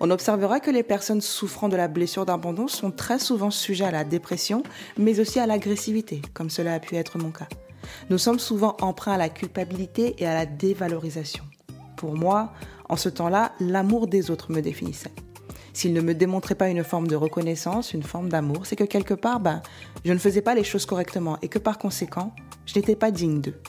On 0.00 0.10
observera 0.10 0.60
que 0.60 0.70
les 0.70 0.82
personnes 0.82 1.20
souffrant 1.20 1.68
de 1.68 1.76
la 1.76 1.88
blessure 1.88 2.26
d'abandon 2.26 2.68
sont 2.68 2.90
très 2.90 3.18
souvent 3.18 3.50
sujets 3.50 3.84
à 3.84 3.90
la 3.90 4.04
dépression, 4.04 4.62
mais 4.96 5.20
aussi 5.20 5.40
à 5.40 5.46
l'agressivité, 5.46 6.22
comme 6.34 6.50
cela 6.50 6.74
a 6.74 6.80
pu 6.80 6.96
être 6.96 7.18
mon 7.18 7.30
cas. 7.30 7.48
Nous 8.10 8.18
sommes 8.18 8.38
souvent 8.38 8.76
emprunts 8.80 9.12
à 9.12 9.18
la 9.18 9.28
culpabilité 9.28 10.14
et 10.18 10.26
à 10.26 10.34
la 10.34 10.46
dévalorisation. 10.46 11.44
Pour 11.96 12.14
moi, 12.14 12.52
en 12.88 12.96
ce 12.96 13.08
temps-là, 13.08 13.52
l'amour 13.60 14.06
des 14.06 14.30
autres 14.30 14.52
me 14.52 14.60
définissait 14.60 15.12
s'il 15.78 15.92
ne 15.92 16.00
me 16.00 16.12
démontrait 16.12 16.56
pas 16.56 16.68
une 16.70 16.82
forme 16.82 17.06
de 17.06 17.14
reconnaissance, 17.14 17.92
une 17.92 18.02
forme 18.02 18.28
d'amour, 18.28 18.66
c'est 18.66 18.74
que 18.74 18.82
quelque 18.82 19.14
part, 19.14 19.38
ben, 19.38 19.62
je 20.04 20.12
ne 20.12 20.18
faisais 20.18 20.42
pas 20.42 20.56
les 20.56 20.64
choses 20.64 20.86
correctement 20.86 21.38
et 21.40 21.46
que 21.46 21.60
par 21.60 21.78
conséquent, 21.78 22.34
je 22.66 22.74
n'étais 22.74 22.96
pas 22.96 23.12
digne 23.12 23.40
d'eux. 23.40 23.60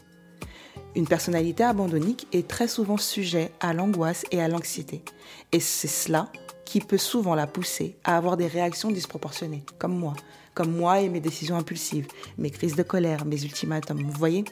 Une 0.95 1.07
personnalité 1.07 1.63
abandonnique 1.63 2.27
est 2.31 2.47
très 2.47 2.67
souvent 2.67 2.97
sujet 2.97 3.51
à 3.59 3.73
l'angoisse 3.73 4.25
et 4.31 4.41
à 4.41 4.47
l'anxiété. 4.47 5.03
Et 5.51 5.59
c'est 5.59 5.87
cela 5.87 6.31
qui 6.65 6.81
peut 6.81 6.97
souvent 6.97 7.35
la 7.35 7.47
pousser 7.47 7.95
à 8.03 8.17
avoir 8.17 8.37
des 8.37 8.47
réactions 8.47 8.91
disproportionnées, 8.91 9.63
comme 9.77 9.97
moi, 9.97 10.13
comme 10.53 10.75
moi 10.75 10.99
et 10.99 11.09
mes 11.09 11.19
décisions 11.19 11.57
impulsives, 11.57 12.07
mes 12.37 12.49
crises 12.49 12.75
de 12.75 12.83
colère, 12.83 13.25
mes 13.25 13.43
ultimatums. 13.43 14.01
Vous 14.01 14.17
voyez, 14.17 14.43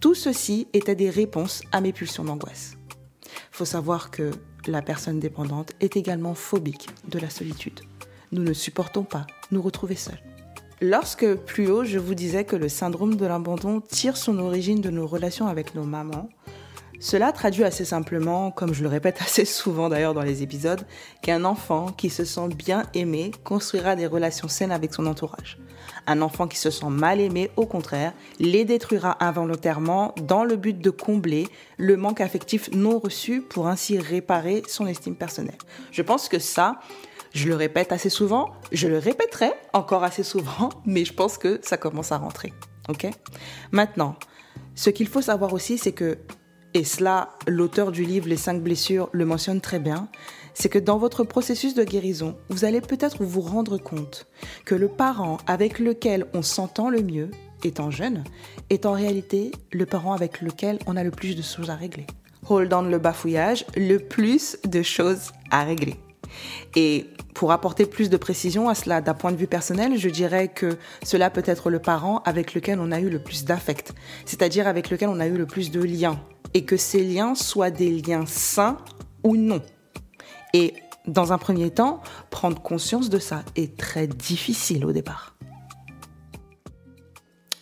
tout 0.00 0.14
ceci 0.14 0.68
était 0.72 0.94
des 0.94 1.10
réponses 1.10 1.62
à 1.72 1.80
mes 1.80 1.92
pulsions 1.92 2.24
d'angoisse. 2.24 2.76
Faut 3.50 3.64
savoir 3.64 4.10
que 4.10 4.30
la 4.66 4.82
personne 4.82 5.20
dépendante 5.20 5.72
est 5.80 5.96
également 5.96 6.34
phobique 6.34 6.88
de 7.08 7.18
la 7.18 7.30
solitude. 7.30 7.80
Nous 8.32 8.42
ne 8.42 8.52
supportons 8.52 9.04
pas 9.04 9.26
nous 9.50 9.62
retrouver 9.62 9.96
seuls. 9.96 10.20
Lorsque 10.82 11.36
plus 11.36 11.70
haut, 11.70 11.84
je 11.84 11.98
vous 11.98 12.14
disais 12.14 12.44
que 12.44 12.54
le 12.54 12.68
syndrome 12.68 13.16
de 13.16 13.24
l'abandon 13.24 13.80
tire 13.80 14.18
son 14.18 14.38
origine 14.38 14.82
de 14.82 14.90
nos 14.90 15.06
relations 15.06 15.46
avec 15.46 15.74
nos 15.74 15.84
mamans, 15.84 16.28
cela 17.00 17.32
traduit 17.32 17.64
assez 17.64 17.86
simplement, 17.86 18.50
comme 18.50 18.74
je 18.74 18.82
le 18.82 18.88
répète 18.88 19.18
assez 19.24 19.46
souvent 19.46 19.88
d'ailleurs 19.88 20.12
dans 20.12 20.22
les 20.22 20.42
épisodes, 20.42 20.86
qu'un 21.22 21.44
enfant 21.44 21.86
qui 21.88 22.10
se 22.10 22.26
sent 22.26 22.48
bien 22.48 22.82
aimé 22.92 23.30
construira 23.42 23.96
des 23.96 24.06
relations 24.06 24.48
saines 24.48 24.70
avec 24.70 24.92
son 24.92 25.06
entourage. 25.06 25.58
Un 26.06 26.20
enfant 26.20 26.46
qui 26.46 26.58
se 26.58 26.70
sent 26.70 26.90
mal 26.90 27.20
aimé, 27.20 27.50
au 27.56 27.64
contraire, 27.64 28.12
les 28.38 28.66
détruira 28.66 29.16
involontairement 29.24 30.14
dans 30.22 30.44
le 30.44 30.56
but 30.56 30.78
de 30.78 30.90
combler 30.90 31.48
le 31.78 31.96
manque 31.96 32.20
affectif 32.20 32.70
non 32.72 32.98
reçu 32.98 33.40
pour 33.40 33.66
ainsi 33.66 33.98
réparer 33.98 34.62
son 34.68 34.86
estime 34.86 35.16
personnelle. 35.16 35.58
Je 35.90 36.02
pense 36.02 36.28
que 36.28 36.38
ça, 36.38 36.80
je 37.36 37.48
le 37.48 37.54
répète 37.54 37.92
assez 37.92 38.08
souvent, 38.08 38.50
je 38.72 38.88
le 38.88 38.96
répéterai 38.96 39.52
encore 39.74 40.04
assez 40.04 40.22
souvent, 40.22 40.70
mais 40.86 41.04
je 41.04 41.12
pense 41.12 41.36
que 41.36 41.60
ça 41.62 41.76
commence 41.76 42.10
à 42.10 42.16
rentrer. 42.16 42.52
Ok? 42.88 43.06
Maintenant, 43.72 44.16
ce 44.74 44.88
qu'il 44.88 45.06
faut 45.06 45.20
savoir 45.20 45.52
aussi, 45.52 45.76
c'est 45.76 45.92
que, 45.92 46.16
et 46.72 46.84
cela, 46.84 47.30
l'auteur 47.46 47.92
du 47.92 48.04
livre 48.04 48.26
Les 48.28 48.38
5 48.38 48.62
blessures 48.62 49.10
le 49.12 49.26
mentionne 49.26 49.60
très 49.60 49.78
bien, 49.78 50.08
c'est 50.54 50.70
que 50.70 50.78
dans 50.78 50.96
votre 50.96 51.24
processus 51.24 51.74
de 51.74 51.84
guérison, 51.84 52.36
vous 52.48 52.64
allez 52.64 52.80
peut-être 52.80 53.22
vous 53.22 53.42
rendre 53.42 53.76
compte 53.76 54.26
que 54.64 54.74
le 54.74 54.88
parent 54.88 55.36
avec 55.46 55.78
lequel 55.78 56.26
on 56.32 56.40
s'entend 56.40 56.88
le 56.88 57.02
mieux, 57.02 57.30
étant 57.64 57.90
jeune, 57.90 58.24
est 58.70 58.86
en 58.86 58.92
réalité 58.92 59.52
le 59.72 59.84
parent 59.84 60.14
avec 60.14 60.40
lequel 60.40 60.78
on 60.86 60.96
a 60.96 61.04
le 61.04 61.10
plus 61.10 61.36
de 61.36 61.42
choses 61.42 61.68
à 61.68 61.74
régler. 61.74 62.06
Hold 62.48 62.72
on 62.72 62.82
le 62.82 62.98
bafouillage, 62.98 63.66
le 63.76 63.98
plus 63.98 64.56
de 64.64 64.80
choses 64.80 65.32
à 65.50 65.64
régler. 65.64 65.96
Et 66.74 67.06
pour 67.34 67.52
apporter 67.52 67.86
plus 67.86 68.10
de 68.10 68.16
précision 68.16 68.68
à 68.68 68.74
cela 68.74 69.00
d'un 69.00 69.14
point 69.14 69.32
de 69.32 69.36
vue 69.36 69.46
personnel, 69.46 69.98
je 69.98 70.08
dirais 70.08 70.48
que 70.48 70.76
cela 71.02 71.30
peut 71.30 71.42
être 71.44 71.70
le 71.70 71.78
parent 71.78 72.22
avec 72.24 72.54
lequel 72.54 72.78
on 72.80 72.92
a 72.92 73.00
eu 73.00 73.10
le 73.10 73.18
plus 73.18 73.44
d'affect, 73.44 73.94
c'est-à-dire 74.24 74.66
avec 74.66 74.90
lequel 74.90 75.08
on 75.08 75.20
a 75.20 75.26
eu 75.26 75.36
le 75.36 75.46
plus 75.46 75.70
de 75.70 75.82
liens, 75.82 76.18
et 76.54 76.64
que 76.64 76.76
ces 76.76 77.04
liens 77.04 77.34
soient 77.34 77.70
des 77.70 77.90
liens 77.90 78.26
sains 78.26 78.78
ou 79.22 79.36
non. 79.36 79.62
Et 80.54 80.74
dans 81.06 81.32
un 81.32 81.38
premier 81.38 81.70
temps, 81.70 82.00
prendre 82.30 82.60
conscience 82.60 83.10
de 83.10 83.18
ça 83.18 83.44
est 83.54 83.76
très 83.76 84.06
difficile 84.06 84.84
au 84.84 84.92
départ. 84.92 85.36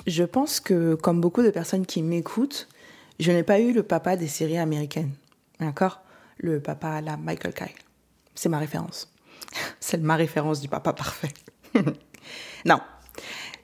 Je 0.07 0.25
pense 0.25 0.61
que, 0.61 0.95
comme 0.95 1.21
beaucoup 1.21 1.43
de 1.43 1.51
personnes 1.51 1.87
qui 1.87 2.03
m'écoutent, 2.03 2.69
je 3.19 3.33
n'ai 3.33 3.43
pas 3.43 3.61
eu 3.61 3.73
le 3.73 3.83
papa 3.83 4.17
des 4.17 4.29
séries 4.29 4.59
américaines. 4.59 5.13
D'accord? 5.61 6.01
Le 6.39 6.61
papa 6.61 6.89
à 6.89 7.01
la 7.01 7.17
Michael 7.17 7.55
Kyle. 7.55 7.84
C'est 8.35 8.49
ma 8.49 8.59
référence. 8.59 9.13
C'est 9.81 9.99
ma 9.99 10.17
référence 10.17 10.61
du 10.61 10.69
papa 10.69 10.93
parfait. 10.93 11.33
non. 12.65 12.81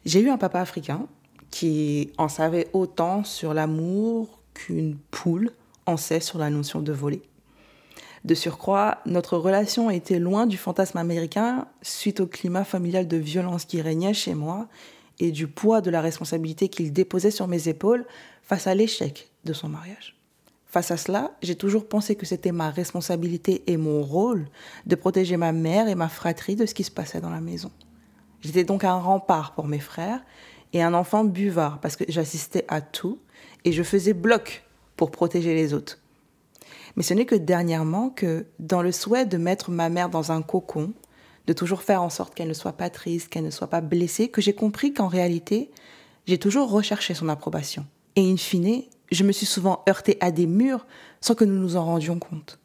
J'ai 0.05 0.21
eu 0.21 0.31
un 0.31 0.39
papa 0.39 0.61
africain 0.61 1.07
qui 1.51 2.13
en 2.17 2.29
savait 2.29 2.69
autant 2.73 3.25
sur 3.25 3.55
l'amour 3.55 4.41
qu'une 4.55 4.97
poule 5.11 5.51
en 5.87 5.97
sait 5.97 6.21
sur 6.21 6.39
la 6.39 6.51
notion 6.51 6.81
de 6.81 6.93
voler. 6.93 7.23
De 8.25 8.35
surcroît, 8.35 8.99
notre 9.07 9.37
relation 9.39 9.91
était 9.91 10.19
loin 10.19 10.47
du 10.47 10.59
fantasme 10.59 10.99
américain 10.99 11.67
suite 11.83 12.21
au 12.21 12.27
climat 12.27 12.65
familial 12.65 13.09
de 13.09 13.17
violence 13.17 13.65
qui 13.65 13.81
régnait 13.81 14.15
chez 14.15 14.35
moi 14.35 14.69
et 15.19 15.33
du 15.33 15.49
poids 15.49 15.81
de 15.81 15.91
la 15.91 16.01
responsabilité 16.01 16.69
qu'il 16.69 16.93
déposait 16.93 17.31
sur 17.31 17.49
mes 17.49 17.69
épaules 17.69 18.07
face 18.43 18.67
à 18.67 18.75
l'échec 18.75 19.31
de 19.45 19.53
son 19.53 19.69
mariage. 19.69 20.20
Face 20.71 20.93
à 20.93 20.97
cela, 20.97 21.33
j'ai 21.43 21.57
toujours 21.57 21.89
pensé 21.89 22.15
que 22.15 22.25
c'était 22.25 22.53
ma 22.53 22.71
responsabilité 22.71 23.65
et 23.67 23.77
mon 23.77 24.03
rôle 24.03 24.47
de 24.87 24.95
protéger 24.95 25.37
ma 25.37 25.51
mère 25.51 25.89
et 25.89 25.97
ma 25.97 26.09
fratrie 26.09 26.55
de 26.55 26.65
ce 26.65 26.75
qui 26.75 26.85
se 26.85 26.93
passait 26.93 27.21
dans 27.21 27.29
la 27.29 27.41
maison. 27.41 27.73
J'étais 28.41 28.63
donc 28.63 28.85
un 28.85 28.95
rempart 28.95 29.55
pour 29.55 29.67
mes 29.67 29.81
frères 29.81 30.25
et 30.73 30.81
un 30.81 30.95
enfant 30.95 31.25
buvard 31.25 31.81
parce 31.81 31.97
que 31.97 32.05
j'assistais 32.07 32.65
à 32.69 32.81
tout 32.81 33.19
et 33.65 33.73
je 33.73 33.83
faisais 33.83 34.13
bloc 34.13 34.65
pour 34.97 35.11
protéger 35.11 35.55
les 35.55 35.75
autres. 35.75 35.99
Mais 36.95 37.03
ce 37.03 37.15
n'est 37.15 37.27
que 37.27 37.35
dernièrement 37.35 38.09
que, 38.09 38.47
dans 38.61 38.83
le 38.83 38.93
souhait 38.93 39.27
de 39.27 39.39
mettre 39.39 39.73
ma 39.73 39.89
mère 39.89 40.09
dans 40.09 40.31
un 40.31 40.41
cocon, 40.41 40.93
de 41.49 41.53
toujours 41.53 41.83
faire 41.83 42.01
en 42.01 42.11
sorte 42.11 42.37
qu'elle 42.37 42.49
ne 42.49 42.55
soit 42.55 42.75
pas 42.75 42.91
triste, 42.91 43.29
qu'elle 43.29 43.45
ne 43.45 43.51
soit 43.51 43.71
pas 43.71 43.81
blessée, 43.81 44.29
que 44.29 44.41
j'ai 44.41 44.53
compris 44.53 44.95
qu'en 44.95 45.09
réalité, 45.09 45.73
j'ai 46.27 46.39
toujours 46.39 46.71
recherché 46.71 47.13
son 47.13 47.29
approbation. 47.29 47.87
Et 48.15 48.31
in 48.31 48.37
fine, 48.37 48.85
je 49.11 49.25
me 49.25 49.33
suis 49.33 49.47
souvent 49.47 49.83
heurtée 49.89 50.17
à 50.21 50.31
des 50.31 50.47
murs 50.47 50.87
sans 51.21 51.35
que 51.35 51.45
nous 51.45 51.59
nous 51.59 51.77
en 51.77 51.85
rendions 51.85 52.19
compte. 52.19 52.59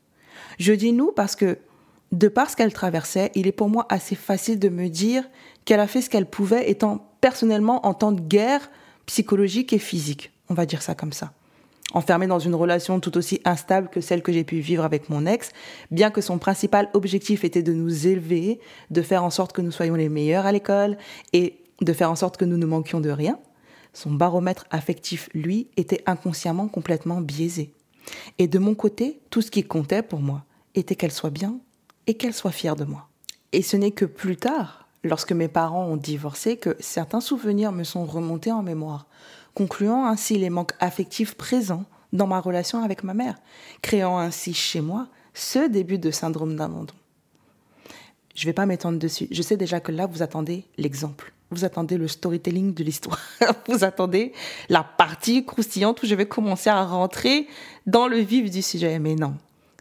Je 0.60 0.74
dis 0.74 0.92
nous 0.92 1.12
parce 1.12 1.36
que, 1.36 1.58
de 2.12 2.28
par 2.28 2.50
ce 2.50 2.56
qu'elle 2.56 2.74
traversait, 2.74 3.32
il 3.36 3.48
est 3.48 3.52
pour 3.52 3.70
moi 3.70 3.86
assez 3.90 4.16
facile 4.16 4.60
de 4.60 4.70
me 4.70 4.88
dire 4.88 5.24
qu'elle 5.66 5.80
a 5.80 5.88
fait 5.88 6.02
ce 6.02 6.10
qu'elle 6.10 6.28
pouvait 6.28 6.70
étant 6.70 7.10
personnellement 7.20 7.86
en 7.86 7.94
temps 7.94 8.12
de 8.12 8.22
guerre 8.22 8.70
psychologique 9.06 9.74
et 9.74 9.80
physique. 9.80 10.32
On 10.50 10.54
va 10.54 10.66
dire 10.66 10.82
ça 10.82 10.96
comme 10.96 11.14
ça 11.14 11.34
enfermée 11.94 12.28
dans 12.28 12.40
une 12.40 12.56
relation 12.56 13.00
tout 13.00 13.18
aussi 13.18 13.42
instable 13.46 13.90
que 13.90 14.02
celle 14.02 14.22
que 14.22 14.32
j'ai 14.32 14.44
pu 14.44 14.60
vivre 14.60 14.84
avec 14.84 15.10
mon 15.10 15.26
ex, 15.26 15.52
bien 15.92 16.12
que 16.12 16.22
son 16.22 16.38
principal 16.38 16.90
objectif 16.94 17.44
était 17.44 17.64
de 17.64 17.74
nous 17.74 18.06
élever, 18.08 18.60
de 18.92 19.02
faire 19.02 19.24
en 19.24 19.30
sorte 19.30 19.54
que 19.54 19.62
nous 19.62 19.72
soyons 19.72 19.96
les 19.96 20.10
meilleurs 20.10 20.46
à 20.46 20.52
l'école 20.52 20.98
et 21.32 21.58
de 21.82 21.94
faire 21.94 22.12
en 22.12 22.16
sorte 22.16 22.38
que 22.38 22.46
nous 22.46 22.58
ne 22.58 22.66
manquions 22.66 23.00
de 23.00 23.10
rien, 23.10 23.40
son 23.96 24.12
baromètre 24.12 24.66
affectif, 24.70 25.30
lui, 25.34 25.68
était 25.78 26.04
inconsciemment 26.06 26.68
complètement 26.68 27.22
biaisé. 27.22 27.74
Et 28.38 28.48
de 28.48 28.60
mon 28.60 28.76
côté, 28.76 29.20
tout 29.30 29.42
ce 29.42 29.50
qui 29.50 29.64
comptait 29.64 30.04
pour 30.04 30.20
moi 30.20 30.44
était 30.76 30.96
qu'elle 30.96 31.12
soit 31.12 31.30
bien 31.30 31.58
et 32.06 32.16
qu'elle 32.16 32.34
soit 32.34 32.52
fière 32.52 32.76
de 32.76 32.86
moi. 32.86 33.08
Et 33.52 33.62
ce 33.62 33.78
n'est 33.78 33.92
que 33.92 34.06
plus 34.06 34.38
tard, 34.38 34.88
lorsque 35.04 35.32
mes 35.32 35.48
parents 35.48 35.86
ont 35.86 35.98
divorcé, 35.98 36.58
que 36.58 36.76
certains 36.80 37.22
souvenirs 37.22 37.72
me 37.72 37.84
sont 37.84 38.06
remontés 38.06 38.52
en 38.52 38.62
mémoire 38.62 39.08
concluant 39.56 40.06
ainsi 40.06 40.38
les 40.38 40.50
manques 40.50 40.74
affectifs 40.80 41.34
présents 41.34 41.86
dans 42.14 42.28
ma 42.28 42.40
relation 42.40 42.84
avec 42.84 43.04
ma 43.04 43.14
mère, 43.14 43.38
créant 43.82 44.20
ainsi 44.20 44.54
chez 44.54 44.82
moi 44.82 45.08
ce 45.34 45.68
début 45.68 45.98
de 45.98 46.12
syndrome 46.12 46.56
d'abandon. 46.56 46.94
Je 48.36 48.44
ne 48.44 48.50
vais 48.50 48.54
pas 48.54 48.66
m'étendre 48.66 49.00
dessus. 49.00 49.28
Je 49.32 49.42
sais 49.42 49.58
déjà 49.58 49.80
que 49.80 49.94
là, 49.94 50.06
vous 50.08 50.22
attendez 50.22 50.66
l'exemple. 50.78 51.34
Vous 51.52 51.64
attendez 51.64 51.98
le 51.98 52.08
storytelling 52.08 52.74
de 52.74 52.84
l'histoire. 52.84 53.20
vous 53.68 53.84
attendez 53.84 54.34
la 54.70 54.84
partie 54.84 55.46
croustillante 55.46 56.02
où 56.04 56.06
je 56.06 56.16
vais 56.16 56.26
commencer 56.26 56.70
à 56.70 56.84
rentrer 56.84 57.48
dans 57.86 58.08
le 58.08 58.18
vif 58.18 58.50
du 58.50 58.62
sujet. 58.62 58.98
Mais 59.00 59.16
non, 59.16 59.36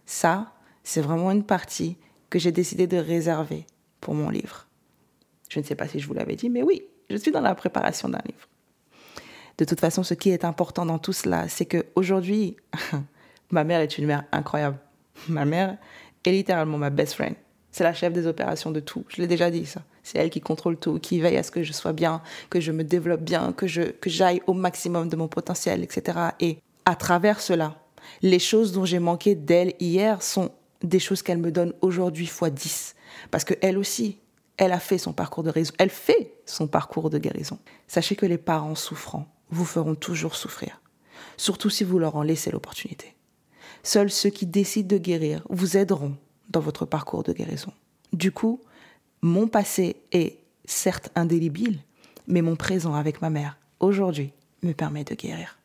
ça, 0.05 0.53
c'est 0.83 1.01
vraiment 1.01 1.31
une 1.31 1.45
partie 1.45 1.97
que 2.31 2.39
j'ai 2.39 2.53
décidé 2.53 2.87
de 2.87 2.99
réserver 2.99 3.67
pour 4.01 4.15
mon 4.15 4.29
livre. 4.29 4.67
Je 5.49 5.59
ne 5.59 5.65
sais 5.65 5.75
pas 5.75 5.89
si 5.89 6.01
je 6.01 6.07
vous 6.07 6.15
l'avais 6.15 6.37
dit, 6.37 6.51
mais 6.51 6.63
oui, 6.63 6.83
je 7.09 7.17
suis 7.17 7.31
dans 7.31 7.41
la 7.41 7.55
préparation 7.55 8.09
d'un 8.09 8.21
livre. 8.27 8.49
De 9.57 9.65
toute 9.65 9.81
façon, 9.81 10.03
ce 10.03 10.15
qui 10.15 10.31
est 10.31 10.45
important 10.45 10.85
dans 10.85 10.99
tout 10.99 11.13
cela, 11.13 11.49
c'est 11.49 11.65
que 11.65 11.87
aujourd'hui, 11.95 12.57
ma 13.51 13.65
mère 13.65 13.81
est 13.81 13.99
une 13.99 14.07
mère 14.07 14.25
incroyable. 14.33 14.79
Ma 15.29 15.45
mère 15.45 15.79
est 16.25 16.31
littéralement 16.31 16.77
ma 16.77 16.91
best 16.91 17.15
friend. 17.15 17.37
C'est 17.75 17.83
la 17.83 17.93
chef 17.93 18.13
des 18.13 18.29
opérations 18.29 18.71
de 18.71 18.79
tout. 18.79 19.05
Je 19.09 19.21
l'ai 19.21 19.27
déjà 19.27 19.51
dit 19.51 19.67
ça. 19.67 19.83
C'est 20.05 20.19
elle 20.19 20.31
qui 20.31 20.41
contrôle 20.41 20.77
tout, 20.77 21.01
qui 21.01 21.21
veille 21.21 21.37
à 21.37 21.43
ce 21.43 21.51
que 21.51 21.65
je 21.65 21.73
sois 21.73 21.93
bien, 21.93 22.23
que 22.49 22.61
je 22.61 22.71
me 22.71 22.85
développe 22.85 23.23
bien, 23.23 23.53
que 23.53 23.67
je 23.67 23.83
que 23.83 24.09
j'aille 24.09 24.41
au 24.47 24.53
maximum 24.53 25.09
de 25.09 25.17
mon 25.17 25.27
potentiel, 25.27 25.83
etc. 25.83 26.19
Et 26.39 26.59
à 26.85 26.95
travers 26.95 27.41
cela, 27.41 27.77
les 28.23 28.39
choses 28.39 28.71
dont 28.71 28.85
j'ai 28.85 29.01
manqué 29.01 29.35
d'elle 29.35 29.73
hier 29.81 30.23
sont 30.23 30.53
des 30.85 31.01
choses 31.01 31.23
qu'elle 31.23 31.39
me 31.39 31.51
donne 31.51 31.73
aujourd'hui 31.81 32.29
fois 32.29 32.49
10. 32.49 32.95
Parce 33.33 33.43
qu'elle 33.43 33.77
aussi, 33.77 34.21
elle 34.57 34.71
a 34.71 34.79
fait 34.79 34.99
son 34.99 35.13
parcours 35.13 35.43
de 35.43 35.51
guérison. 35.51 35.75
Elle 35.81 35.91
fait 35.91 36.33
son 36.47 36.69
parcours 36.69 37.11
de 37.11 37.19
guérison. 37.19 37.59
Sachez 37.89 38.15
que 38.15 38.25
les 38.25 38.39
parents 38.39 38.77
souffrants 38.77 39.27
vous 39.51 39.65
feront 39.65 39.97
toujours 39.97 40.37
souffrir. 40.37 40.81
Surtout 41.37 41.71
si 41.71 41.83
vous 41.83 41.99
leur 41.99 42.15
en 42.15 42.23
laissez 42.23 42.53
l'opportunité. 42.53 43.17
Seuls 43.83 44.13
ceux 44.13 44.31
qui 44.31 44.47
décident 44.47 44.95
de 44.95 45.03
guérir 45.03 45.45
vous 45.51 45.77
aideront 45.77 46.15
dans 46.49 46.61
votre 46.61 46.85
parcours 46.85 47.23
de 47.23 47.33
guérison. 47.33 47.73
Du 48.13 48.33
coup, 48.33 48.61
mon 49.23 49.49
passé 49.49 49.97
est 50.13 50.39
certes 50.65 51.11
indélébile, 51.15 51.79
mais 52.27 52.43
mon 52.43 52.57
présent 52.57 52.95
avec 52.95 53.23
ma 53.23 53.31
mère, 53.31 53.59
aujourd'hui, 53.81 54.33
me 54.63 54.73
permet 54.73 55.05
de 55.05 55.15
guérir. 55.15 55.59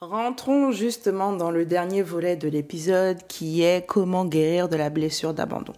Rentrons 0.00 0.70
justement 0.70 1.32
dans 1.32 1.50
le 1.50 1.64
dernier 1.64 2.02
volet 2.02 2.36
de 2.36 2.48
l'épisode 2.48 3.26
qui 3.26 3.62
est 3.62 3.86
comment 3.86 4.24
guérir 4.26 4.68
de 4.68 4.76
la 4.76 4.90
blessure 4.90 5.32
d'abandon. 5.32 5.72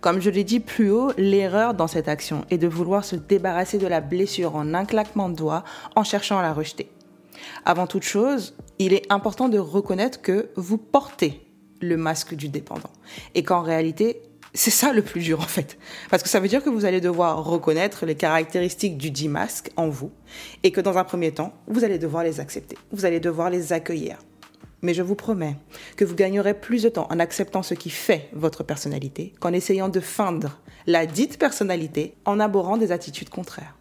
Comme 0.00 0.20
je 0.20 0.30
l'ai 0.30 0.44
dit 0.44 0.60
plus 0.60 0.90
haut, 0.90 1.12
l'erreur 1.16 1.74
dans 1.74 1.86
cette 1.86 2.08
action 2.08 2.44
est 2.50 2.58
de 2.58 2.68
vouloir 2.68 3.04
se 3.04 3.16
débarrasser 3.16 3.78
de 3.78 3.86
la 3.86 4.00
blessure 4.00 4.56
en 4.56 4.74
un 4.74 4.84
claquement 4.84 5.28
de 5.28 5.36
doigts 5.36 5.64
en 5.96 6.04
cherchant 6.04 6.38
à 6.38 6.42
la 6.42 6.52
rejeter. 6.52 6.90
Avant 7.64 7.86
toute 7.86 8.02
chose, 8.02 8.54
il 8.78 8.92
est 8.92 9.10
important 9.10 9.48
de 9.48 9.58
reconnaître 9.58 10.20
que 10.20 10.50
vous 10.56 10.78
portez 10.78 11.40
le 11.80 11.96
masque 11.96 12.34
du 12.34 12.48
dépendant 12.48 12.90
et 13.34 13.42
qu'en 13.42 13.62
réalité, 13.62 14.22
c'est 14.54 14.70
ça 14.70 14.92
le 14.92 15.02
plus 15.02 15.20
dur 15.20 15.40
en 15.40 15.46
fait. 15.46 15.76
Parce 16.10 16.22
que 16.22 16.28
ça 16.28 16.40
veut 16.40 16.48
dire 16.48 16.62
que 16.62 16.70
vous 16.70 16.84
allez 16.84 17.00
devoir 17.00 17.44
reconnaître 17.44 18.06
les 18.06 18.14
caractéristiques 18.14 18.96
du 18.96 19.10
dit 19.10 19.28
masque 19.28 19.70
en 19.76 19.88
vous 19.88 20.12
et 20.62 20.70
que 20.70 20.80
dans 20.80 20.96
un 20.96 21.04
premier 21.04 21.32
temps, 21.32 21.54
vous 21.66 21.84
allez 21.84 21.98
devoir 21.98 22.22
les 22.22 22.40
accepter. 22.40 22.78
Vous 22.92 23.04
allez 23.04 23.20
devoir 23.20 23.50
les 23.50 23.72
accueillir. 23.72 24.18
Mais 24.82 24.94
je 24.94 25.02
vous 25.02 25.14
promets 25.14 25.56
que 25.96 26.04
vous 26.04 26.14
gagnerez 26.14 26.54
plus 26.54 26.82
de 26.82 26.88
temps 26.90 27.08
en 27.10 27.18
acceptant 27.18 27.62
ce 27.62 27.74
qui 27.74 27.90
fait 27.90 28.28
votre 28.32 28.62
personnalité 28.62 29.32
qu'en 29.40 29.52
essayant 29.52 29.88
de 29.88 30.00
feindre 30.00 30.60
la 30.86 31.06
dite 31.06 31.38
personnalité 31.38 32.14
en 32.26 32.38
abhorrant 32.38 32.76
des 32.76 32.92
attitudes 32.92 33.30
contraires. 33.30 33.74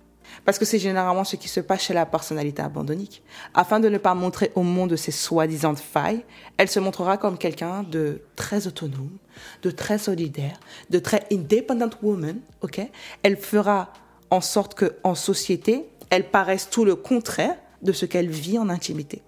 Parce 0.45 0.59
que 0.59 0.65
c'est 0.65 0.79
généralement 0.79 1.23
ce 1.23 1.35
qui 1.35 1.47
se 1.47 1.59
passe 1.59 1.81
chez 1.81 1.93
la 1.93 2.05
personnalité 2.05 2.61
abandonnique. 2.61 3.23
Afin 3.53 3.79
de 3.79 3.89
ne 3.89 3.97
pas 3.97 4.13
montrer 4.13 4.51
au 4.55 4.63
monde 4.63 4.95
ses 4.95 5.11
soi-disant 5.11 5.75
failles, 5.75 6.25
elle 6.57 6.69
se 6.69 6.79
montrera 6.79 7.17
comme 7.17 7.37
quelqu'un 7.37 7.83
de 7.83 8.21
très 8.35 8.67
autonome, 8.67 9.17
de 9.61 9.71
très 9.71 9.97
solidaire, 9.97 10.59
de 10.89 10.99
très 10.99 11.25
independent 11.31 11.97
woman, 12.01 12.39
ok? 12.61 12.81
Elle 13.23 13.37
fera 13.37 13.93
en 14.29 14.41
sorte 14.41 14.73
que, 14.73 14.95
en 15.03 15.15
société, 15.15 15.85
elle 16.09 16.29
paraisse 16.29 16.69
tout 16.69 16.85
le 16.85 16.95
contraire 16.95 17.55
de 17.81 17.91
ce 17.91 18.05
qu'elle 18.05 18.29
vit 18.29 18.57
en 18.57 18.69
intimité. 18.69 19.21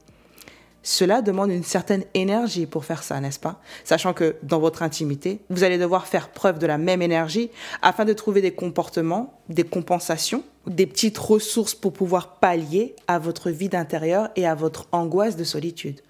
Cela 0.86 1.24
demande 1.24 1.50
une 1.50 1.64
certaine 1.64 2.04
énergie 2.14 2.68
pour 2.68 2.86
faire 2.86 3.02
ça, 3.02 3.20
n'est-ce 3.20 3.40
pas? 3.40 3.60
Sachant 3.84 4.14
que 4.14 4.36
dans 4.44 4.60
votre 4.60 4.84
intimité, 4.84 5.40
vous 5.50 5.64
allez 5.64 5.80
devoir 5.80 6.06
faire 6.06 6.30
preuve 6.30 6.60
de 6.60 6.68
la 6.68 6.78
même 6.78 7.02
énergie 7.02 7.50
afin 7.82 8.06
de 8.06 8.14
trouver 8.14 8.40
des 8.40 8.54
comportements, 8.54 9.42
des 9.50 9.64
compensations, 9.64 10.44
des 10.68 10.86
petites 10.86 11.18
ressources 11.18 11.74
pour 11.74 11.92
pouvoir 11.92 12.36
pallier 12.36 12.96
à 13.08 13.18
votre 13.18 13.50
vide 13.50 13.74
intérieur 13.74 14.30
et 14.36 14.46
à 14.46 14.54
votre 14.54 14.88
angoisse 14.92 15.36
de 15.36 15.44
solitude. 15.44 16.02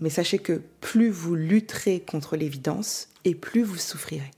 Mais 0.00 0.10
sachez 0.10 0.40
que 0.40 0.62
plus 0.80 1.10
vous 1.10 1.36
lutterez 1.36 2.00
contre 2.00 2.34
l'évidence 2.34 3.10
et 3.24 3.36
plus 3.36 3.62
vous 3.62 3.76
souffrirez. 3.76 4.32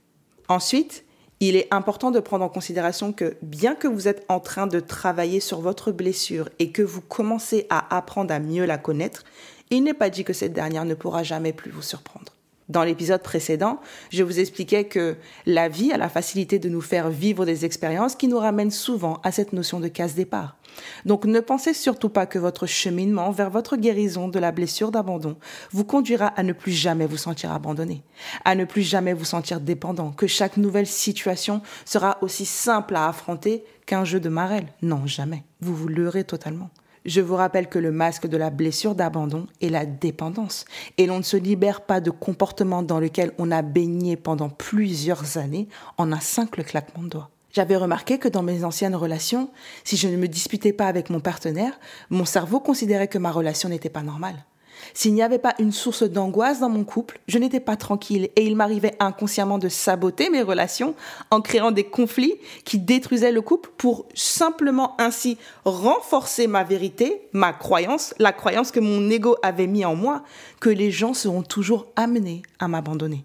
Ensuite, 0.48 1.06
il 1.40 1.56
est 1.56 1.68
important 1.70 2.10
de 2.10 2.20
prendre 2.20 2.44
en 2.44 2.48
considération 2.48 3.12
que 3.12 3.36
bien 3.42 3.74
que 3.74 3.88
vous 3.88 4.08
êtes 4.08 4.24
en 4.28 4.40
train 4.40 4.66
de 4.66 4.80
travailler 4.80 5.40
sur 5.40 5.60
votre 5.60 5.92
blessure 5.92 6.48
et 6.58 6.70
que 6.70 6.82
vous 6.82 7.02
commencez 7.02 7.66
à 7.68 7.96
apprendre 7.96 8.32
à 8.32 8.38
mieux 8.38 8.64
la 8.64 8.78
connaître, 8.78 9.24
il 9.70 9.82
n'est 9.84 9.94
pas 9.94 10.10
dit 10.10 10.24
que 10.24 10.32
cette 10.32 10.52
dernière 10.52 10.84
ne 10.84 10.94
pourra 10.94 11.22
jamais 11.22 11.52
plus 11.52 11.70
vous 11.70 11.82
surprendre. 11.82 12.32
Dans 12.68 12.82
l'épisode 12.82 13.22
précédent, 13.22 13.80
je 14.10 14.24
vous 14.24 14.40
expliquais 14.40 14.84
que 14.84 15.16
la 15.46 15.68
vie 15.68 15.92
a 15.92 15.98
la 15.98 16.08
facilité 16.08 16.58
de 16.58 16.68
nous 16.68 16.80
faire 16.80 17.10
vivre 17.10 17.46
des 17.46 17.64
expériences 17.64 18.16
qui 18.16 18.26
nous 18.26 18.38
ramènent 18.38 18.72
souvent 18.72 19.20
à 19.22 19.30
cette 19.30 19.52
notion 19.52 19.78
de 19.78 19.86
casse-départ. 19.86 20.56
Donc 21.04 21.24
ne 21.24 21.38
pensez 21.38 21.74
surtout 21.74 22.08
pas 22.08 22.26
que 22.26 22.40
votre 22.40 22.66
cheminement 22.66 23.30
vers 23.30 23.50
votre 23.50 23.76
guérison 23.76 24.28
de 24.28 24.38
la 24.40 24.50
blessure 24.50 24.90
d'abandon 24.90 25.36
vous 25.70 25.84
conduira 25.84 26.26
à 26.26 26.42
ne 26.42 26.52
plus 26.52 26.72
jamais 26.72 27.06
vous 27.06 27.16
sentir 27.16 27.52
abandonné, 27.52 28.02
à 28.44 28.56
ne 28.56 28.64
plus 28.64 28.82
jamais 28.82 29.14
vous 29.14 29.24
sentir 29.24 29.60
dépendant, 29.60 30.10
que 30.10 30.26
chaque 30.26 30.56
nouvelle 30.56 30.88
situation 30.88 31.62
sera 31.84 32.18
aussi 32.20 32.44
simple 32.44 32.96
à 32.96 33.08
affronter 33.08 33.64
qu'un 33.86 34.04
jeu 34.04 34.18
de 34.18 34.28
marelle. 34.28 34.66
Non, 34.82 35.06
jamais. 35.06 35.44
Vous 35.60 35.74
vous 35.74 35.88
leurrez 35.88 36.24
totalement. 36.24 36.70
Je 37.06 37.20
vous 37.20 37.36
rappelle 37.36 37.68
que 37.68 37.78
le 37.78 37.92
masque 37.92 38.26
de 38.26 38.36
la 38.36 38.50
blessure 38.50 38.96
d'abandon 38.96 39.46
est 39.60 39.68
la 39.68 39.86
dépendance. 39.86 40.64
Et 40.98 41.06
l'on 41.06 41.18
ne 41.18 41.22
se 41.22 41.36
libère 41.36 41.82
pas 41.82 42.00
de 42.00 42.10
comportements 42.10 42.82
dans 42.82 42.98
lesquels 42.98 43.30
on 43.38 43.52
a 43.52 43.62
baigné 43.62 44.16
pendant 44.16 44.48
plusieurs 44.48 45.38
années 45.38 45.68
en 45.98 46.10
un 46.10 46.18
simple 46.18 46.64
claquement 46.64 47.04
de 47.04 47.10
doigts. 47.10 47.30
J'avais 47.52 47.76
remarqué 47.76 48.18
que 48.18 48.28
dans 48.28 48.42
mes 48.42 48.64
anciennes 48.64 48.96
relations, 48.96 49.50
si 49.84 49.96
je 49.96 50.08
ne 50.08 50.16
me 50.16 50.26
disputais 50.26 50.72
pas 50.72 50.88
avec 50.88 51.08
mon 51.08 51.20
partenaire, 51.20 51.78
mon 52.10 52.24
cerveau 52.24 52.58
considérait 52.58 53.08
que 53.08 53.18
ma 53.18 53.30
relation 53.30 53.68
n'était 53.68 53.88
pas 53.88 54.02
normale. 54.02 54.44
S'il 54.94 55.14
n'y 55.14 55.22
avait 55.22 55.38
pas 55.38 55.54
une 55.58 55.72
source 55.72 56.02
d'angoisse 56.02 56.60
dans 56.60 56.68
mon 56.68 56.84
couple, 56.84 57.20
je 57.28 57.38
n'étais 57.38 57.60
pas 57.60 57.76
tranquille 57.76 58.28
et 58.36 58.44
il 58.44 58.56
m'arrivait 58.56 58.96
inconsciemment 59.00 59.58
de 59.58 59.68
saboter 59.68 60.30
mes 60.30 60.42
relations 60.42 60.94
en 61.30 61.40
créant 61.40 61.70
des 61.70 61.84
conflits 61.84 62.34
qui 62.64 62.78
détruisaient 62.78 63.32
le 63.32 63.42
couple 63.42 63.70
pour 63.76 64.06
simplement 64.14 64.94
ainsi 65.00 65.38
renforcer 65.64 66.46
ma 66.46 66.64
vérité, 66.64 67.28
ma 67.32 67.52
croyance, 67.52 68.14
la 68.18 68.32
croyance 68.32 68.70
que 68.70 68.80
mon 68.80 69.10
ego 69.10 69.36
avait 69.42 69.66
mis 69.66 69.84
en 69.84 69.94
moi, 69.94 70.22
que 70.60 70.70
les 70.70 70.90
gens 70.90 71.14
seront 71.14 71.42
toujours 71.42 71.86
amenés 71.96 72.42
à 72.58 72.68
m'abandonner. 72.68 73.24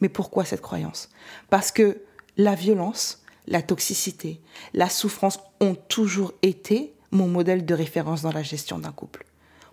Mais 0.00 0.08
pourquoi 0.08 0.44
cette 0.44 0.60
croyance? 0.60 1.08
Parce 1.48 1.70
que 1.70 2.02
la 2.36 2.54
violence, 2.54 3.22
la 3.46 3.62
toxicité, 3.62 4.40
la 4.74 4.88
souffrance 4.88 5.38
ont 5.60 5.74
toujours 5.74 6.32
été 6.42 6.94
mon 7.10 7.28
modèle 7.28 7.64
de 7.64 7.74
référence 7.74 8.22
dans 8.22 8.32
la 8.32 8.42
gestion 8.42 8.78
d'un 8.78 8.92
couple. 8.92 9.24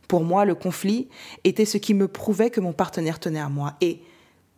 Pour 0.09 0.23
moi, 0.23 0.43
le 0.43 0.55
conflit 0.55 1.07
était 1.43 1.65
ce 1.65 1.77
qui 1.77 1.93
me 1.93 2.07
prouvait 2.07 2.49
que 2.49 2.59
mon 2.59 2.73
partenaire 2.73 3.19
tenait 3.19 3.39
à 3.39 3.47
moi. 3.47 3.75
Et 3.79 4.01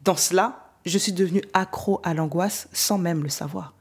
dans 0.02 0.16
cela, 0.16 0.72
je 0.86 0.98
suis 0.98 1.12
devenue 1.12 1.44
accro 1.54 2.00
à 2.04 2.14
l'angoisse 2.14 2.70
sans 2.72 2.98
même 2.98 3.22
le 3.22 3.30
savoir. 3.30 3.74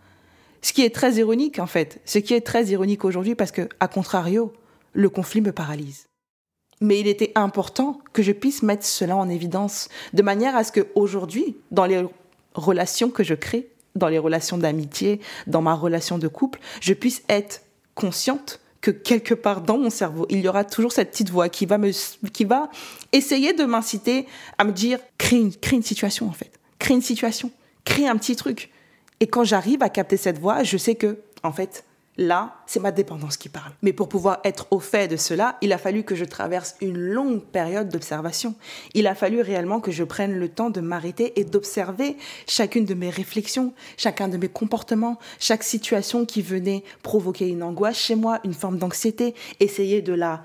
Ce 0.63 0.73
qui 0.73 0.83
est 0.83 0.93
très 0.93 1.15
ironique, 1.15 1.61
en 1.61 1.69
fait. 1.69 2.01
Ce 2.05 2.19
qui 2.19 2.35
est 2.35 2.41
très 2.41 2.67
ironique 2.67 3.05
aujourd'hui 3.05 3.37
parce 3.37 3.53
que, 3.53 3.69
à 3.79 3.87
contrario, 3.87 4.53
le 4.95 5.09
conflit 5.09 5.41
me 5.41 5.53
paralyse. 5.53 6.09
Mais 6.81 6.99
il 6.99 7.07
était 7.07 7.31
important 7.37 8.01
que 8.13 8.25
je 8.25 8.33
puisse 8.33 8.65
mettre 8.65 8.85
cela 8.85 9.17
en 9.17 9.29
évidence, 9.29 9.89
de 10.13 10.23
manière 10.23 10.57
à 10.57 10.65
ce 10.65 10.73
que 10.73 10.89
aujourd'hui, 10.97 11.57
dans 11.71 11.87
les 11.87 12.05
relations 12.55 13.11
que 13.11 13.23
je 13.23 13.35
crée, 13.35 13.71
dans 13.95 14.09
les 14.09 14.19
relations 14.19 14.59
d'amitié, 14.59 15.21
dans 15.47 15.63
ma 15.63 15.75
relation 15.75 16.19
de 16.19 16.27
couple, 16.27 16.59
je 16.81 16.95
puisse 16.95 17.23
être 17.29 17.63
consciente 17.95 18.61
que 18.81 18.91
quelque 18.91 19.35
part 19.35 19.61
dans 19.61 19.79
mon 19.79 19.91
cerveau, 19.91 20.27
il 20.31 20.41
y 20.41 20.49
aura 20.49 20.65
toujours 20.65 20.93
cette 20.93 21.11
petite 21.11 21.31
voix 21.31 21.49
qui 21.49 21.67
va 21.67 21.79
me, 21.79 21.91
qui 22.31 22.45
va 22.45 22.71
essayer 23.13 23.53
de 23.53 23.65
m'inciter 23.65 24.27
à 24.59 24.65
me 24.65 24.73
dire, 24.73 24.99
crée 25.19 25.37
une, 25.37 25.55
crée 25.55 25.77
une 25.77 25.83
situation, 25.83 26.27
en 26.27 26.33
fait. 26.33 26.51
Crée 26.79 26.95
une 26.95 27.03
situation. 27.03 27.51
Crée 27.85 28.09
un 28.09 28.17
petit 28.17 28.37
truc. 28.37 28.71
Et 29.21 29.27
quand 29.27 29.45
j'arrive 29.45 29.83
à 29.83 29.91
capter 29.91 30.17
cette 30.17 30.39
voix, 30.39 30.63
je 30.63 30.77
sais 30.79 30.95
que, 30.95 31.19
en 31.43 31.53
fait, 31.53 31.85
Là, 32.21 32.57
c'est 32.67 32.81
ma 32.81 32.93
dépendance 32.93 33.39
qui 33.39 33.49
parle. 33.49 33.73
Mais 33.81 33.95
pour 33.95 34.11
pouvoir 34.11 34.41
être 34.45 34.67
au 34.71 34.79
fait 34.79 35.09
de 35.09 35.17
cela, 35.17 35.57
il 35.63 35.73
a 35.73 35.79
fallu 35.79 36.03
que 36.03 36.15
je 36.15 36.27
traverse 36.27 36.77
une 36.83 36.99
longue 36.99 37.43
période 37.43 37.89
d'observation. 37.89 38.55
Il 38.93 39.07
a 39.07 39.15
fallu 39.15 39.41
réellement 39.41 39.81
que 39.81 39.91
je 39.91 40.05
prenne 40.05 40.35
le 40.35 40.51
temps 40.51 40.69
de 40.69 40.83
m'arrêter 40.83 41.41
et 41.41 41.45
d'observer 41.45 42.19
chacune 42.47 42.85
de 42.85 42.93
mes 42.93 43.09
réflexions, 43.09 43.73
chacun 43.97 44.29
de 44.29 44.37
mes 44.37 44.51
comportements, 44.51 45.19
chaque 45.39 45.63
situation 45.63 46.27
qui 46.27 46.43
venait 46.43 46.85
provoquer 47.03 47.49
une 47.49 47.63
angoisse 47.63 47.97
chez 47.97 48.17
moi, 48.17 48.39
une 48.45 48.53
forme 48.53 48.77
d'anxiété, 48.77 49.35
essayer 49.59 50.03
de 50.03 50.13
la, 50.13 50.45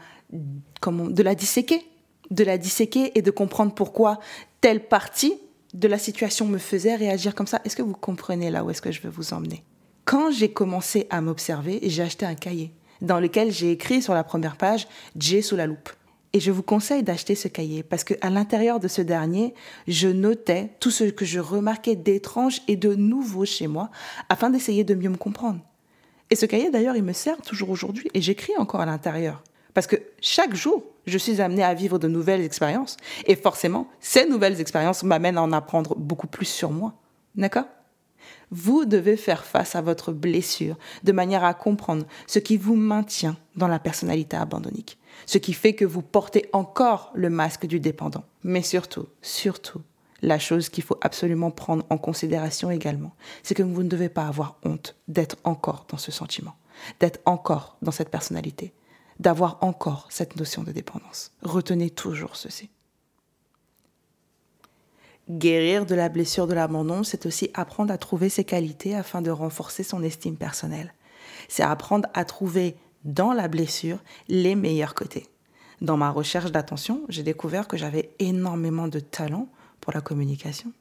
comment, 0.79 1.09
de 1.09 1.23
la 1.23 1.35
disséquer, 1.35 1.85
de 2.31 2.45
la 2.45 2.57
disséquer 2.57 3.11
et 3.17 3.21
de 3.21 3.31
comprendre 3.31 3.73
pourquoi 3.73 4.21
telle 4.61 4.88
partie 4.88 5.33
de 5.73 5.89
la 5.89 5.97
situation 5.97 6.45
me 6.45 6.57
faisait 6.57 6.95
réagir 6.95 7.35
comme 7.35 7.47
ça. 7.47 7.59
Est-ce 7.65 7.75
que 7.75 7.81
vous 7.81 7.95
comprenez 7.95 8.49
là 8.49 8.63
où 8.63 8.69
est-ce 8.69 8.81
que 8.81 8.93
je 8.93 9.01
veux 9.01 9.09
vous 9.09 9.33
emmener? 9.33 9.65
Quand 10.05 10.31
j'ai 10.31 10.51
commencé 10.51 11.07
à 11.09 11.19
m'observer, 11.19 11.79
j'ai 11.83 12.03
acheté 12.03 12.25
un 12.25 12.35
cahier 12.35 12.71
dans 13.01 13.19
lequel 13.19 13.51
j'ai 13.51 13.71
écrit 13.71 14.01
sur 14.01 14.13
la 14.13 14.23
première 14.23 14.55
page 14.55 14.87
J 15.17 15.43
sous 15.43 15.55
la 15.55 15.67
loupe. 15.67 15.89
Et 16.33 16.39
je 16.39 16.51
vous 16.51 16.63
conseille 16.63 17.01
d'acheter 17.01 17.33
ce 17.33 17.47
cahier 17.47 17.81
parce 17.81 18.03
qu'à 18.03 18.29
l'intérieur 18.29 18.79
de 18.79 18.87
ce 18.87 19.01
dernier, 19.01 19.53
je 19.87 20.07
notais 20.07 20.69
tout 20.79 20.91
ce 20.91 21.05
que 21.05 21.25
je 21.25 21.39
remarquais 21.39 21.95
d'étrange 21.95 22.61
et 22.67 22.75
de 22.75 22.93
nouveau 22.93 23.45
chez 23.45 23.67
moi 23.67 23.89
afin 24.29 24.49
d'essayer 24.49 24.83
de 24.83 24.95
mieux 24.95 25.09
me 25.09 25.17
comprendre. 25.17 25.59
Et 26.29 26.35
ce 26.35 26.45
cahier 26.45 26.69
d'ailleurs, 26.69 26.95
il 26.95 27.03
me 27.03 27.13
sert 27.13 27.41
toujours 27.41 27.69
aujourd'hui 27.69 28.09
et 28.13 28.21
j'écris 28.21 28.53
encore 28.57 28.81
à 28.81 28.85
l'intérieur. 28.85 29.43
Parce 29.73 29.87
que 29.87 29.97
chaque 30.21 30.55
jour, 30.55 30.83
je 31.05 31.17
suis 31.17 31.41
amenée 31.41 31.63
à 31.63 31.73
vivre 31.73 31.99
de 31.99 32.07
nouvelles 32.07 32.41
expériences. 32.41 32.97
Et 33.25 33.35
forcément, 33.35 33.87
ces 33.99 34.27
nouvelles 34.27 34.59
expériences 34.59 35.03
m'amènent 35.03 35.37
à 35.37 35.41
en 35.41 35.51
apprendre 35.51 35.95
beaucoup 35.95 36.27
plus 36.27 36.45
sur 36.45 36.71
moi. 36.71 36.93
D'accord? 37.35 37.65
Vous 38.51 38.85
devez 38.85 39.17
faire 39.17 39.45
face 39.45 39.75
à 39.75 39.81
votre 39.81 40.11
blessure 40.11 40.77
de 41.03 41.11
manière 41.11 41.43
à 41.43 41.53
comprendre 41.53 42.05
ce 42.27 42.39
qui 42.39 42.57
vous 42.57 42.75
maintient 42.75 43.38
dans 43.55 43.67
la 43.67 43.79
personnalité 43.79 44.38
abandonnique, 44.38 44.97
ce 45.25 45.38
qui 45.38 45.53
fait 45.53 45.73
que 45.73 45.85
vous 45.85 46.01
portez 46.01 46.49
encore 46.53 47.11
le 47.15 47.29
masque 47.29 47.65
du 47.65 47.79
dépendant. 47.79 48.25
Mais 48.43 48.61
surtout, 48.61 49.07
surtout, 49.21 49.81
la 50.21 50.39
chose 50.39 50.69
qu'il 50.69 50.83
faut 50.83 50.97
absolument 51.01 51.51
prendre 51.51 51.85
en 51.89 51.97
considération 51.97 52.71
également, 52.71 53.13
c'est 53.43 53.55
que 53.55 53.63
vous 53.63 53.83
ne 53.83 53.89
devez 53.89 54.09
pas 54.09 54.27
avoir 54.27 54.57
honte 54.63 54.95
d'être 55.07 55.38
encore 55.43 55.85
dans 55.89 55.97
ce 55.97 56.11
sentiment, 56.11 56.55
d'être 56.99 57.19
encore 57.25 57.77
dans 57.81 57.91
cette 57.91 58.09
personnalité, 58.09 58.73
d'avoir 59.19 59.57
encore 59.61 60.07
cette 60.09 60.35
notion 60.35 60.63
de 60.63 60.71
dépendance. 60.71 61.31
Retenez 61.41 61.89
toujours 61.89 62.35
ceci. 62.35 62.69
Guérir 65.29 65.88
de 65.88 65.95
la 65.95 66.07
blessure 66.07 66.45
de 66.45 66.53
l'abandon, 66.53 67.03
c'est 67.03 67.25
aussi 67.25 67.49
apprendre 67.55 67.91
à 67.91 67.97
trouver 67.97 68.29
ses 68.29 68.43
qualités 68.43 68.95
afin 68.95 69.23
de 69.23 69.31
renforcer 69.31 69.81
son 69.81 70.03
estime 70.03 70.38
personnelle. 70.38 70.93
C'est 71.47 71.63
apprendre 71.63 72.07
à 72.13 72.25
trouver 72.25 72.75
dans 73.05 73.33
la 73.33 73.47
blessure 73.47 73.97
les 74.27 74.53
meilleurs 74.53 74.93
côtés. 74.93 75.25
Dans 75.81 75.97
ma 75.97 76.11
recherche 76.11 76.51
d'attention, 76.51 77.01
j'ai 77.09 77.23
découvert 77.23 77.67
que 77.67 77.75
j'avais 77.75 78.11
énormément 78.19 78.88
de 78.88 78.99
talent 78.99 79.49
pour 79.81 79.93
la 79.93 80.01
communication. 80.01 80.71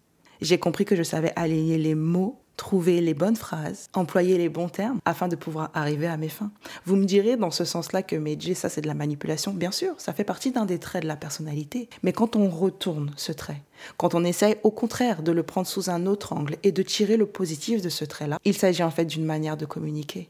J'ai 0.43 0.59
compris 0.59 0.85
que 0.85 0.97
je 0.97 1.03
savais 1.03 1.33
aligner 1.37 1.79
les 1.79 1.95
mots, 1.95 2.44
trouver 2.57 3.01
les 3.01 3.15
bonnes 3.15 3.37
phrases, 3.37 3.89
employer 3.95 4.39
les 4.39 4.49
bons 4.49 4.69
termes 4.69 5.01
afin 5.05 5.29
de 5.29 5.37
pouvoir 5.37 5.71
arriver 5.75 6.07
à 6.07 6.17
mes 6.17 6.29
fins. 6.29 6.51
Vous 6.87 6.97
me 6.97 7.05
direz 7.05 7.37
dans 7.37 7.51
ce 7.51 7.65
sens-là 7.65 8.03
que 8.03 8.17
Meiji, 8.17 8.55
ça 8.55 8.69
c'est 8.69 8.81
de 8.81 8.87
la 8.87 8.95
manipulation. 8.95 9.53
Bien 9.53 9.71
sûr, 9.71 9.95
ça 9.99 10.13
fait 10.13 10.25
partie 10.25 10.53
d'un 10.53 10.65
des 10.65 10.79
traits 10.79 11.03
de 11.03 11.09
la 11.09 11.17
personnalité. 11.17 11.89
Mais 12.03 12.13
quand 12.13 12.37
on 12.37 12.49
retourne 12.49 13.13
ce 13.17 13.33
trait, 13.33 13.63
quand 13.97 14.15
on 14.15 14.25
essaye 14.25 14.57
au 14.63 14.71
contraire 14.71 15.23
de 15.23 15.33
le 15.33 15.43
prendre 15.43 15.67
sous 15.67 15.91
un 15.91 16.07
autre 16.07 16.33
angle 16.33 16.57
et 16.63 16.73
de 16.73 16.83
tirer 16.83 17.17
le 17.17 17.27
positif 17.27 17.83
de 17.83 17.89
ce 17.89 18.05
trait-là, 18.05 18.39
il 18.45 18.55
s'agit 18.55 18.83
en 18.83 18.91
fait 18.91 19.05
d'une 19.05 19.25
manière 19.25 19.57
de 19.57 19.67
communiquer. 19.67 20.29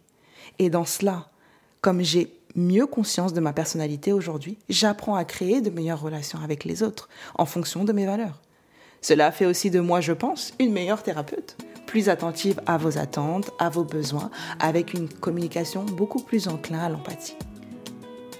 Et 0.59 0.71
dans 0.71 0.85
cela, 0.85 1.29
comme 1.81 2.03
j'ai 2.03 2.33
mieux 2.57 2.87
conscience 2.87 3.33
de 3.33 3.41
ma 3.41 3.53
personnalité 3.53 4.13
aujourd'hui, 4.13 4.57
j'apprends 4.69 5.17
à 5.17 5.25
créer 5.25 5.61
de 5.61 5.71
meilleures 5.71 6.01
relations 6.01 6.39
avec 6.43 6.65
les 6.65 6.83
autres 6.83 7.09
en 7.35 7.47
fonction 7.47 7.85
de 7.85 7.93
mes 7.93 8.07
valeurs. 8.07 8.41
Cela 9.03 9.33
fait 9.33 9.45
aussi 9.45 9.71
de 9.71 9.81
moi, 9.81 10.01
je 10.01 10.13
pense, 10.13 10.55
une 10.59 10.73
meilleure 10.73 11.03
thérapeute, 11.03 11.59
plus 11.87 12.09
attentive 12.09 12.61
à 12.67 12.77
vos 12.77 12.99
attentes, 12.99 13.51
à 13.59 13.69
vos 13.69 13.85
besoins, 13.85 14.31
avec 14.61 14.95
une 14.95 15.09
communication 15.09 15.85
beaucoup 15.85 16.23
plus 16.23 16.49
enclin 16.49 16.81
à 16.81 16.89
l'empathie. 16.89 17.37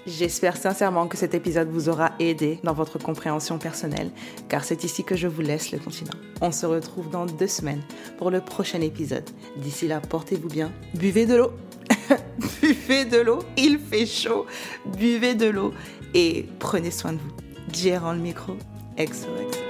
J'espère 0.07 0.55
sincèrement 0.55 1.07
que 1.07 1.17
cet 1.17 1.33
épisode 1.33 1.69
vous 1.69 1.89
aura 1.89 2.11
aidé 2.19 2.59
dans 2.63 2.73
votre 2.73 2.99
compréhension 2.99 3.57
personnelle, 3.57 4.11
car 4.49 4.63
c'est 4.63 4.83
ici 4.83 5.03
que 5.03 5.15
je 5.15 5.27
vous 5.27 5.41
laisse 5.41 5.71
le 5.71 5.79
continent. 5.79 6.13
On 6.41 6.51
se 6.51 6.67
retrouve 6.67 7.09
dans 7.09 7.25
deux 7.25 7.47
semaines 7.47 7.81
pour 8.19 8.29
le 8.29 8.39
prochain 8.39 8.81
épisode. 8.81 9.27
D'ici 9.57 9.87
là, 9.87 9.99
portez-vous 10.01 10.49
bien, 10.49 10.71
buvez 10.93 11.25
de 11.25 11.35
l'eau, 11.35 11.53
buvez 12.61 13.05
de 13.05 13.17
l'eau, 13.17 13.39
il 13.57 13.79
fait 13.79 14.05
chaud, 14.05 14.45
buvez 14.95 15.33
de 15.33 15.47
l'eau 15.47 15.73
et 16.13 16.45
prenez 16.59 16.91
soin 16.91 17.13
de 17.13 17.17
vous. 17.17 17.31
Gérant 17.73 18.13
le 18.13 18.19
micro, 18.19 18.53
XOXO. 18.99 19.64